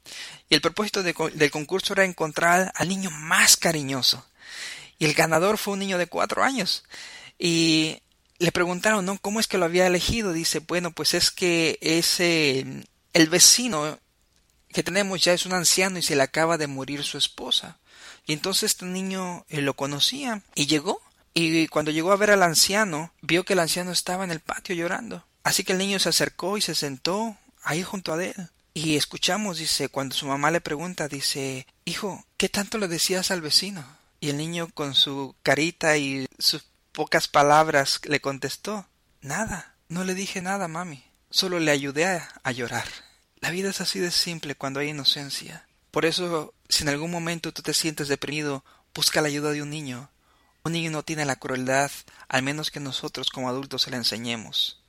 Y 0.49 0.55
el 0.55 0.61
propósito 0.61 1.03
del 1.03 1.51
concurso 1.51 1.93
era 1.93 2.05
encontrar 2.05 2.73
al 2.75 2.89
niño 2.89 3.11
más 3.11 3.57
cariñoso. 3.57 4.25
Y 4.99 5.05
el 5.07 5.15
ganador 5.15 5.59
fue 5.59 5.75
un 5.75 5.81
niño 5.81 5.99
de 5.99 6.07
cuatro 6.07 6.43
años. 6.43 6.85
Y 7.39 8.01
le 8.39 8.53
preguntaron, 8.53 9.05
¿no? 9.05 9.19
¿Cómo 9.19 9.41
es 9.41 9.49
que 9.49 9.59
lo 9.59 9.65
había 9.65 9.87
elegido? 9.87 10.33
Dice, 10.33 10.61
bueno, 10.61 10.93
pues 10.93 11.15
es 11.15 11.31
que 11.31 11.79
ese, 11.81 12.85
el 13.13 13.29
vecino 13.29 13.99
que 14.69 14.83
tenemos 14.83 15.23
ya 15.23 15.33
es 15.33 15.47
un 15.47 15.53
anciano 15.53 15.99
y 15.99 16.03
se 16.03 16.17
le 16.17 16.23
acaba 16.23 16.59
de 16.59 16.67
morir 16.67 17.03
su 17.05 17.19
esposa. 17.19 17.79
Y 18.27 18.33
entonces 18.33 18.73
este 18.73 18.87
niño 18.87 19.45
eh, 19.49 19.61
lo 19.61 19.75
conocía 19.75 20.43
y 20.55 20.67
llegó. 20.67 21.01
Y 21.33 21.67
cuando 21.69 21.91
llegó 21.91 22.13
a 22.13 22.17
ver 22.17 22.31
al 22.31 22.43
anciano, 22.43 23.13
vio 23.21 23.45
que 23.45 23.55
el 23.55 23.59
anciano 23.59 23.91
estaba 23.93 24.25
en 24.25 24.31
el 24.31 24.41
patio 24.41 24.75
llorando. 24.75 25.25
Así 25.45 25.63
que 25.63 25.73
el 25.73 25.79
niño 25.79 25.99
se 25.99 26.09
acercó 26.09 26.57
y 26.57 26.63
se 26.63 26.75
sentó 26.75 27.37
ahí 27.63 27.83
junto 27.83 28.13
a 28.13 28.25
él. 28.25 28.35
Y 28.73 28.97
escuchamos, 28.97 29.59
dice, 29.59 29.89
cuando 29.89 30.17
su 30.17 30.27
mamá 30.27 30.51
le 30.51 30.61
pregunta, 30.61 31.07
dice, 31.07 31.67
Hijo, 31.85 32.25
¿qué 32.37 32.49
tanto 32.49 32.79
le 32.79 32.89
decías 32.89 33.31
al 33.31 33.41
vecino? 33.41 33.85
Y 34.19 34.31
el 34.31 34.37
niño 34.37 34.69
con 34.75 34.95
su 34.95 35.37
carita 35.43 35.97
y 35.97 36.27
sus 36.39 36.65
pocas 36.91 37.29
palabras 37.29 38.01
le 38.05 38.21
contestó, 38.21 38.87
Nada, 39.21 39.75
no 39.89 40.03
le 40.03 40.15
dije 40.15 40.43
nada, 40.43 40.67
mami, 40.67 41.05
solo 41.31 41.61
le 41.61 41.71
ayudé 41.71 42.07
a, 42.07 42.53
llorar. 42.53 42.87
La 43.41 43.51
vida 43.51 43.71
es 43.71 43.81
así 43.81 43.99
de 43.99 44.11
simple 44.11 44.55
cuando 44.55 44.81
hay 44.81 44.89
inocencia. 44.89 45.67
Por 45.91 46.05
eso, 46.05 46.53
si 46.69 46.83
en 46.83 46.89
algún 46.89 47.11
momento 47.11 47.53
tú 47.53 47.63
te 47.63 47.75
sientes 47.75 48.09
deprimido, 48.09 48.65
busca 48.95 49.21
la 49.21 49.29
ayuda 49.29 49.53
de 49.53 49.63
un 49.63 49.71
niño. 49.71 50.11
Un 50.65 50.73
niño 50.73 50.91
no 50.91 51.03
tiene 51.03 51.25
la 51.27 51.37
crueldad, 51.37 51.91
al 52.29 52.43
menos 52.43 52.71
que 52.71 52.81
nosotros 52.81 53.31
como 53.31 53.49
adultos 53.49 53.83
se 53.83 53.91
la 53.91 53.99
enseñemos. 53.99 54.84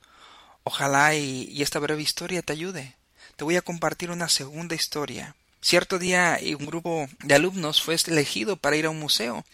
Ojalá 0.68 1.14
y 1.14 1.62
esta 1.62 1.78
breve 1.78 2.02
historia 2.02 2.42
te 2.42 2.52
ayude 2.52 2.96
te 3.36 3.44
voy 3.44 3.56
a 3.56 3.62
compartir 3.62 4.10
una 4.10 4.28
segunda 4.28 4.74
historia. 4.74 5.36
Cierto 5.60 5.98
día 5.98 6.38
un 6.58 6.66
grupo 6.66 7.08
de 7.22 7.34
alumnos 7.34 7.82
fue 7.82 7.96
elegido 8.06 8.56
para 8.56 8.76
ir 8.76 8.86
a 8.86 8.90
un 8.90 8.98
museo 8.98 9.44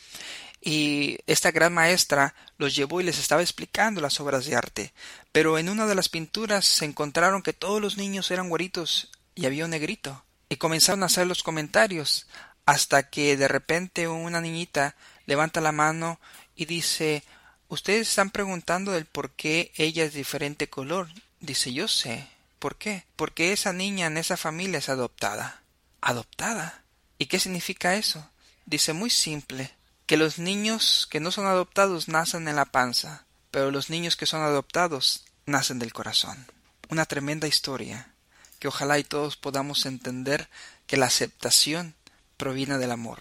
y 0.61 1.19
esta 1.27 1.51
gran 1.51 1.75
maestra 1.75 2.35
los 2.59 2.77
llevó 2.77 3.01
y 3.01 3.05
les 3.05 3.19
estaba 3.19 3.43
explicando 3.43 4.01
las 4.01 4.21
obras 4.21 4.47
de 4.47 4.55
arte. 4.55 4.93
Pero 5.33 5.59
en 5.59 5.69
una 5.69 5.87
de 5.87 5.97
las 5.97 6.09
pinturas 6.09 6.65
se 6.65 6.85
encontraron 6.85 7.43
que 7.43 7.53
todos 7.53 7.81
los 7.81 7.97
niños 7.97 8.31
eran 8.31 8.49
güeritos 8.49 9.11
y 9.35 9.47
había 9.47 9.65
un 9.65 9.73
negrito. 9.73 10.25
Y 10.49 10.57
comenzaron 10.57 11.03
a 11.03 11.07
hacer 11.07 11.27
los 11.27 11.43
comentarios 11.43 12.29
hasta 12.67 13.11
que 13.11 13.37
de 13.37 13.49
repente 13.49 14.07
una 14.07 14.41
niñita 14.41 14.95
levanta 15.27 15.61
la 15.61 15.73
mano 15.73 16.21
y 16.55 16.67
dice 16.67 17.25
Ustedes 17.73 18.11
están 18.11 18.29
preguntando 18.29 18.93
del 18.93 19.07
por 19.07 19.31
qué 19.31 19.73
ella 19.77 20.05
es 20.05 20.13
diferente 20.13 20.69
color. 20.69 21.09
Dice 21.41 21.73
yo 21.73 21.89
sé. 21.89 22.29
¿Por 22.59 22.77
qué? 22.77 23.07
Porque 23.17 23.55
esa 23.55 23.73
niña 23.73 24.09
en 24.09 24.19
esa 24.19 24.37
familia 24.37 24.77
es 24.77 24.91
adoptada. 24.91 25.63
¿Adoptada? 26.03 26.83
¿Y 27.17 27.29
qué 27.29 27.39
significa 27.39 27.95
eso? 27.95 28.29
Dice 28.67 28.93
muy 28.93 29.09
simple, 29.09 29.71
que 30.05 30.19
los 30.19 30.39
niños 30.39 31.09
que 31.11 31.19
no 31.19 31.31
son 31.31 31.47
adoptados 31.47 32.09
nacen 32.09 32.47
en 32.47 32.57
la 32.57 32.67
panza, 32.67 33.25
pero 33.51 33.71
los 33.71 33.89
niños 33.89 34.17
que 34.17 34.27
son 34.27 34.43
adoptados 34.43 35.25
nacen 35.47 35.79
del 35.79 35.95
corazón. 35.95 36.47
Una 36.91 37.07
tremenda 37.07 37.49
historia, 37.49 38.13
que 38.59 38.69
ojalá 38.69 38.99
y 38.99 39.05
todos 39.05 39.39
podamos 39.39 39.87
entender 39.87 40.51
que 40.87 40.99
la 40.99 41.07
aceptación 41.07 41.95
proviene 42.37 42.77
del 42.77 42.93
amor, 42.93 43.21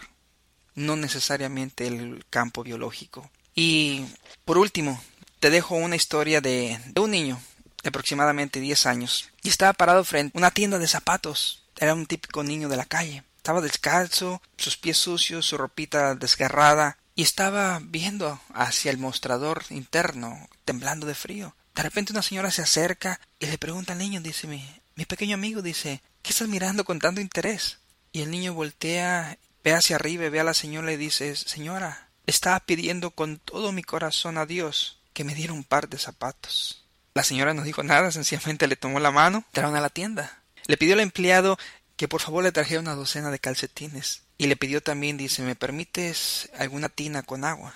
no 0.75 0.97
necesariamente 0.97 1.87
el 1.87 2.25
campo 2.29 2.63
biológico. 2.63 3.31
Y 3.55 4.05
por 4.45 4.57
último, 4.57 5.01
te 5.39 5.49
dejo 5.49 5.75
una 5.75 5.95
historia 5.95 6.41
de, 6.41 6.79
de 6.87 7.01
un 7.01 7.11
niño 7.11 7.41
de 7.83 7.89
aproximadamente 7.89 8.59
diez 8.59 8.85
años, 8.85 9.29
y 9.41 9.49
estaba 9.49 9.73
parado 9.73 10.03
frente 10.03 10.37
a 10.37 10.39
una 10.39 10.51
tienda 10.51 10.77
de 10.77 10.87
zapatos. 10.87 11.63
Era 11.77 11.95
un 11.95 12.05
típico 12.05 12.43
niño 12.43 12.69
de 12.69 12.77
la 12.77 12.85
calle. 12.85 13.23
Estaba 13.37 13.61
descalzo, 13.61 14.41
sus 14.57 14.77
pies 14.77 14.97
sucios, 14.97 15.47
su 15.47 15.57
ropita 15.57 16.13
desgarrada, 16.13 16.97
y 17.15 17.23
estaba 17.23 17.81
viendo 17.83 18.39
hacia 18.53 18.91
el 18.91 18.97
mostrador 18.97 19.63
interno, 19.69 20.47
temblando 20.63 21.07
de 21.07 21.15
frío. 21.15 21.55
De 21.75 21.83
repente 21.83 22.13
una 22.13 22.21
señora 22.21 22.51
se 22.51 22.61
acerca 22.61 23.19
y 23.39 23.47
le 23.47 23.57
pregunta 23.57 23.93
al 23.93 23.99
niño, 23.99 24.21
dice 24.21 24.47
mi, 24.47 24.63
mi 24.95 25.05
pequeño 25.05 25.35
amigo, 25.35 25.61
dice, 25.61 26.01
¿qué 26.21 26.31
estás 26.31 26.47
mirando 26.47 26.83
con 26.83 26.99
tanto 26.99 27.21
interés? 27.21 27.79
Y 28.11 28.21
el 28.21 28.29
niño 28.29 28.53
voltea, 28.53 29.37
ve 29.63 29.73
hacia 29.73 29.95
arriba 29.95 30.29
ve 30.29 30.39
a 30.39 30.43
la 30.43 30.53
señora 30.53 30.91
y 30.91 30.97
dice, 30.97 31.35
Señora, 31.35 32.09
estaba 32.31 32.59
pidiendo 32.61 33.11
con 33.11 33.37
todo 33.37 33.71
mi 33.71 33.83
corazón 33.83 34.37
a 34.37 34.45
Dios 34.45 34.97
que 35.13 35.23
me 35.23 35.35
diera 35.35 35.53
un 35.53 35.63
par 35.63 35.89
de 35.89 35.97
zapatos. 35.97 36.85
La 37.13 37.23
señora 37.23 37.53
no 37.53 37.63
dijo 37.63 37.83
nada, 37.83 38.11
sencillamente 38.11 38.67
le 38.67 38.77
tomó 38.77 38.99
la 38.99 39.11
mano, 39.11 39.43
entraron 39.47 39.75
a 39.75 39.81
la 39.81 39.89
tienda. 39.89 40.41
Le 40.65 40.77
pidió 40.77 40.93
al 40.93 41.01
empleado 41.01 41.57
que 41.97 42.07
por 42.07 42.21
favor 42.21 42.43
le 42.43 42.53
trajera 42.53 42.79
una 42.79 42.95
docena 42.95 43.31
de 43.31 43.39
calcetines. 43.39 44.23
Y 44.37 44.47
le 44.47 44.55
pidió 44.55 44.81
también, 44.81 45.17
dice, 45.17 45.43
¿me 45.43 45.55
permites 45.55 46.49
alguna 46.57 46.89
tina 46.89 47.21
con 47.21 47.43
agua? 47.43 47.75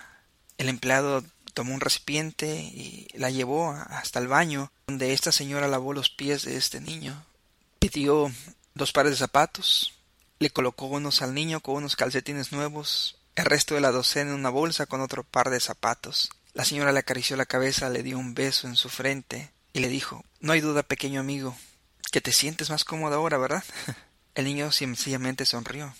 El 0.57 0.69
empleado 0.69 1.23
tomó 1.53 1.73
un 1.73 1.81
recipiente 1.81 2.55
y 2.55 3.07
la 3.13 3.29
llevó 3.29 3.71
hasta 3.71 4.19
el 4.19 4.27
baño, 4.27 4.71
donde 4.87 5.13
esta 5.13 5.31
señora 5.31 5.67
lavó 5.67 5.93
los 5.93 6.09
pies 6.09 6.43
de 6.45 6.55
este 6.55 6.79
niño. 6.79 7.25
Pidió 7.79 8.31
dos 8.73 8.93
pares 8.93 9.11
de 9.11 9.17
zapatos, 9.17 9.93
le 10.39 10.49
colocó 10.49 10.85
unos 10.85 11.21
al 11.21 11.33
niño 11.33 11.59
con 11.59 11.75
unos 11.75 11.95
calcetines 11.95 12.51
nuevos, 12.51 13.17
el 13.35 13.45
resto 13.45 13.75
de 13.75 13.81
la 13.81 13.91
docena 13.91 14.31
en 14.31 14.37
una 14.37 14.49
bolsa 14.49 14.85
con 14.85 15.01
otro 15.01 15.23
par 15.23 15.49
de 15.49 15.59
zapatos. 15.59 16.29
La 16.53 16.63
señora 16.63 16.91
le 16.91 16.99
acarició 16.99 17.35
la 17.35 17.45
cabeza, 17.45 17.89
le 17.89 18.03
dio 18.03 18.17
un 18.17 18.33
beso 18.33 18.67
en 18.67 18.75
su 18.75 18.89
frente 18.89 19.51
y 19.73 19.79
le 19.79 19.89
dijo 19.89 20.23
No 20.39 20.53
hay 20.53 20.61
duda, 20.61 20.83
pequeño 20.83 21.19
amigo, 21.19 21.55
que 22.11 22.21
te 22.21 22.31
sientes 22.31 22.69
más 22.69 22.85
cómodo 22.85 23.15
ahora, 23.15 23.37
¿verdad? 23.37 23.63
El 24.35 24.45
niño 24.45 24.71
sencillamente 24.71 25.45
sonrió. 25.45 25.93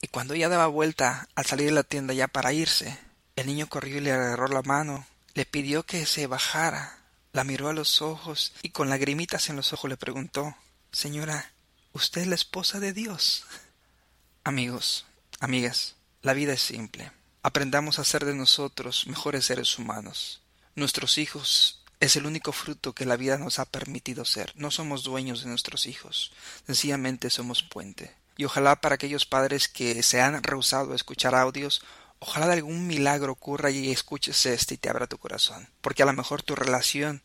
Y 0.00 0.08
cuando 0.08 0.34
ella 0.34 0.48
daba 0.48 0.66
vuelta 0.66 1.28
al 1.36 1.46
salir 1.46 1.66
de 1.66 1.72
la 1.72 1.84
tienda 1.84 2.14
ya 2.14 2.26
para 2.26 2.52
irse, 2.52 2.98
el 3.36 3.46
niño 3.46 3.68
corrió 3.68 3.98
y 3.98 4.00
le 4.00 4.12
agarró 4.12 4.48
la 4.48 4.62
mano, 4.62 5.06
le 5.34 5.46
pidió 5.46 5.84
que 5.84 6.04
se 6.06 6.26
bajara, 6.26 6.98
la 7.32 7.44
miró 7.44 7.68
a 7.68 7.72
los 7.72 8.02
ojos 8.02 8.52
y 8.62 8.70
con 8.70 8.88
lagrimitas 8.88 9.48
en 9.48 9.56
los 9.56 9.72
ojos 9.72 9.88
le 9.88 9.96
preguntó 9.96 10.56
Señora, 10.90 11.52
¿usted 11.92 12.22
es 12.22 12.26
la 12.26 12.34
esposa 12.34 12.80
de 12.80 12.92
Dios? 12.92 13.46
Amigos, 14.44 15.06
amigas, 15.40 15.94
la 16.22 16.34
vida 16.34 16.52
es 16.52 16.62
simple. 16.62 17.10
Aprendamos 17.42 17.98
a 17.98 18.04
ser 18.04 18.24
de 18.24 18.34
nosotros 18.34 19.06
mejores 19.08 19.46
seres 19.46 19.78
humanos. 19.78 20.40
Nuestros 20.76 21.18
hijos 21.18 21.82
es 21.98 22.14
el 22.16 22.26
único 22.26 22.52
fruto 22.52 22.94
que 22.94 23.04
la 23.04 23.16
vida 23.16 23.38
nos 23.38 23.58
ha 23.58 23.64
permitido 23.64 24.24
ser. 24.24 24.52
No 24.54 24.70
somos 24.70 25.02
dueños 25.02 25.42
de 25.42 25.50
nuestros 25.50 25.86
hijos, 25.86 26.32
sencillamente 26.66 27.28
somos 27.28 27.64
puente. 27.64 28.14
Y 28.36 28.44
ojalá 28.44 28.80
para 28.80 28.94
aquellos 28.94 29.26
padres 29.26 29.68
que 29.68 30.02
se 30.04 30.20
han 30.20 30.40
rehusado 30.42 30.92
a 30.92 30.96
escuchar 30.96 31.34
audios, 31.34 31.82
ojalá 32.20 32.46
de 32.46 32.54
algún 32.54 32.86
milagro 32.86 33.32
ocurra 33.32 33.70
y 33.70 33.90
escuches 33.90 34.46
este 34.46 34.74
y 34.74 34.78
te 34.78 34.88
abra 34.88 35.08
tu 35.08 35.18
corazón. 35.18 35.68
Porque 35.80 36.04
a 36.04 36.06
lo 36.06 36.12
mejor 36.12 36.42
tu 36.42 36.54
relación 36.54 37.20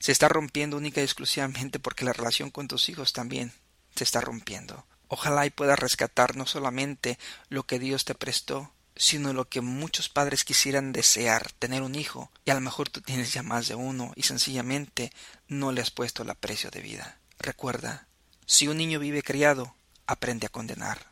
se 0.00 0.10
está 0.10 0.28
rompiendo 0.28 0.76
única 0.76 1.00
y 1.00 1.04
exclusivamente 1.04 1.78
porque 1.78 2.04
la 2.04 2.12
relación 2.12 2.50
con 2.50 2.66
tus 2.66 2.88
hijos 2.88 3.12
también 3.12 3.52
se 3.94 4.04
está 4.04 4.20
rompiendo. 4.20 4.84
Ojalá 5.12 5.44
y 5.44 5.50
puedas 5.50 5.76
rescatar 5.76 6.36
no 6.36 6.46
solamente 6.46 7.18
lo 7.48 7.64
que 7.64 7.80
Dios 7.80 8.04
te 8.04 8.14
prestó, 8.14 8.70
sino 8.94 9.32
lo 9.32 9.48
que 9.48 9.60
muchos 9.60 10.08
padres 10.08 10.44
quisieran 10.44 10.92
desear, 10.92 11.50
tener 11.58 11.82
un 11.82 11.96
hijo, 11.96 12.30
y 12.44 12.52
a 12.52 12.54
lo 12.54 12.60
mejor 12.60 12.88
tú 12.90 13.00
tienes 13.00 13.32
ya 13.32 13.42
más 13.42 13.66
de 13.66 13.74
uno 13.74 14.12
y 14.14 14.22
sencillamente 14.22 15.12
no 15.48 15.72
le 15.72 15.80
has 15.80 15.90
puesto 15.90 16.22
el 16.22 16.30
aprecio 16.30 16.70
de 16.70 16.80
vida. 16.80 17.18
Recuerda, 17.40 18.06
si 18.46 18.68
un 18.68 18.76
niño 18.76 19.00
vive 19.00 19.24
criado, 19.24 19.74
aprende 20.06 20.46
a 20.46 20.50
condenar. 20.50 21.10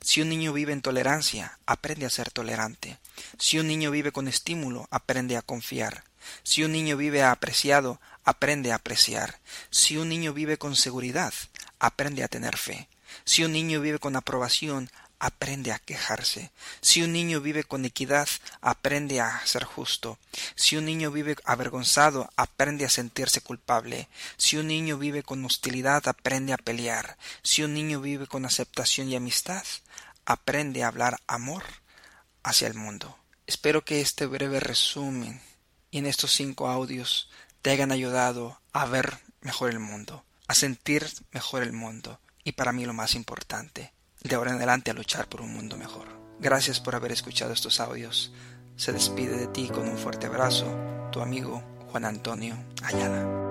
Si 0.00 0.20
un 0.20 0.28
niño 0.28 0.52
vive 0.52 0.72
en 0.72 0.80
tolerancia, 0.80 1.58
aprende 1.66 2.06
a 2.06 2.10
ser 2.10 2.30
tolerante. 2.30 2.98
Si 3.36 3.58
un 3.58 3.66
niño 3.66 3.90
vive 3.90 4.12
con 4.12 4.28
estímulo, 4.28 4.86
aprende 4.92 5.36
a 5.36 5.42
confiar. 5.42 6.04
Si 6.44 6.62
un 6.62 6.70
niño 6.70 6.96
vive 6.96 7.24
apreciado, 7.24 8.00
aprende 8.22 8.70
a 8.70 8.76
apreciar. 8.76 9.40
Si 9.70 9.96
un 9.96 10.08
niño 10.08 10.32
vive 10.32 10.56
con 10.56 10.76
seguridad, 10.76 11.34
aprende 11.80 12.22
a 12.22 12.28
tener 12.28 12.56
fe. 12.56 12.88
Si 13.24 13.44
un 13.44 13.52
niño 13.52 13.80
vive 13.80 13.98
con 13.98 14.16
aprobación, 14.16 14.90
aprende 15.20 15.70
a 15.70 15.78
quejarse. 15.78 16.50
Si 16.80 17.02
un 17.02 17.12
niño 17.12 17.40
vive 17.40 17.62
con 17.62 17.84
equidad, 17.84 18.26
aprende 18.62 19.20
a 19.20 19.40
ser 19.46 19.64
justo. 19.64 20.18
Si 20.56 20.76
un 20.76 20.86
niño 20.86 21.12
vive 21.12 21.36
avergonzado, 21.44 22.30
aprende 22.36 22.86
a 22.86 22.90
sentirse 22.90 23.42
culpable. 23.42 24.08
Si 24.38 24.56
un 24.56 24.66
niño 24.66 24.96
vive 24.96 25.22
con 25.22 25.44
hostilidad, 25.44 26.08
aprende 26.08 26.54
a 26.54 26.56
pelear. 26.56 27.18
Si 27.42 27.62
un 27.62 27.74
niño 27.74 28.00
vive 28.00 28.26
con 28.26 28.46
aceptación 28.46 29.10
y 29.10 29.16
amistad, 29.16 29.62
aprende 30.24 30.82
a 30.82 30.88
hablar 30.88 31.20
amor 31.26 31.64
hacia 32.42 32.66
el 32.66 32.74
mundo. 32.74 33.16
Espero 33.46 33.84
que 33.84 34.00
este 34.00 34.24
breve 34.26 34.58
resumen 34.58 35.40
y 35.90 35.98
en 35.98 36.06
estos 36.06 36.32
cinco 36.32 36.68
audios 36.68 37.28
te 37.60 37.70
hayan 37.70 37.92
ayudado 37.92 38.58
a 38.72 38.86
ver 38.86 39.18
mejor 39.42 39.70
el 39.70 39.80
mundo, 39.80 40.24
a 40.48 40.54
sentir 40.54 41.06
mejor 41.32 41.62
el 41.62 41.72
mundo 41.72 42.18
y 42.44 42.52
para 42.52 42.72
mí 42.72 42.84
lo 42.84 42.92
más 42.92 43.14
importante, 43.14 43.92
de 44.22 44.34
ahora 44.34 44.50
en 44.50 44.56
adelante 44.56 44.90
a 44.90 44.94
luchar 44.94 45.28
por 45.28 45.40
un 45.40 45.52
mundo 45.52 45.76
mejor. 45.76 46.08
Gracias 46.38 46.80
por 46.80 46.94
haber 46.94 47.12
escuchado 47.12 47.52
estos 47.52 47.80
audios. 47.80 48.32
Se 48.76 48.92
despide 48.92 49.36
de 49.36 49.46
ti 49.46 49.68
con 49.68 49.88
un 49.88 49.98
fuerte 49.98 50.26
abrazo, 50.26 50.66
tu 51.12 51.20
amigo 51.20 51.62
Juan 51.90 52.04
Antonio 52.04 52.56
Ayala. 52.82 53.49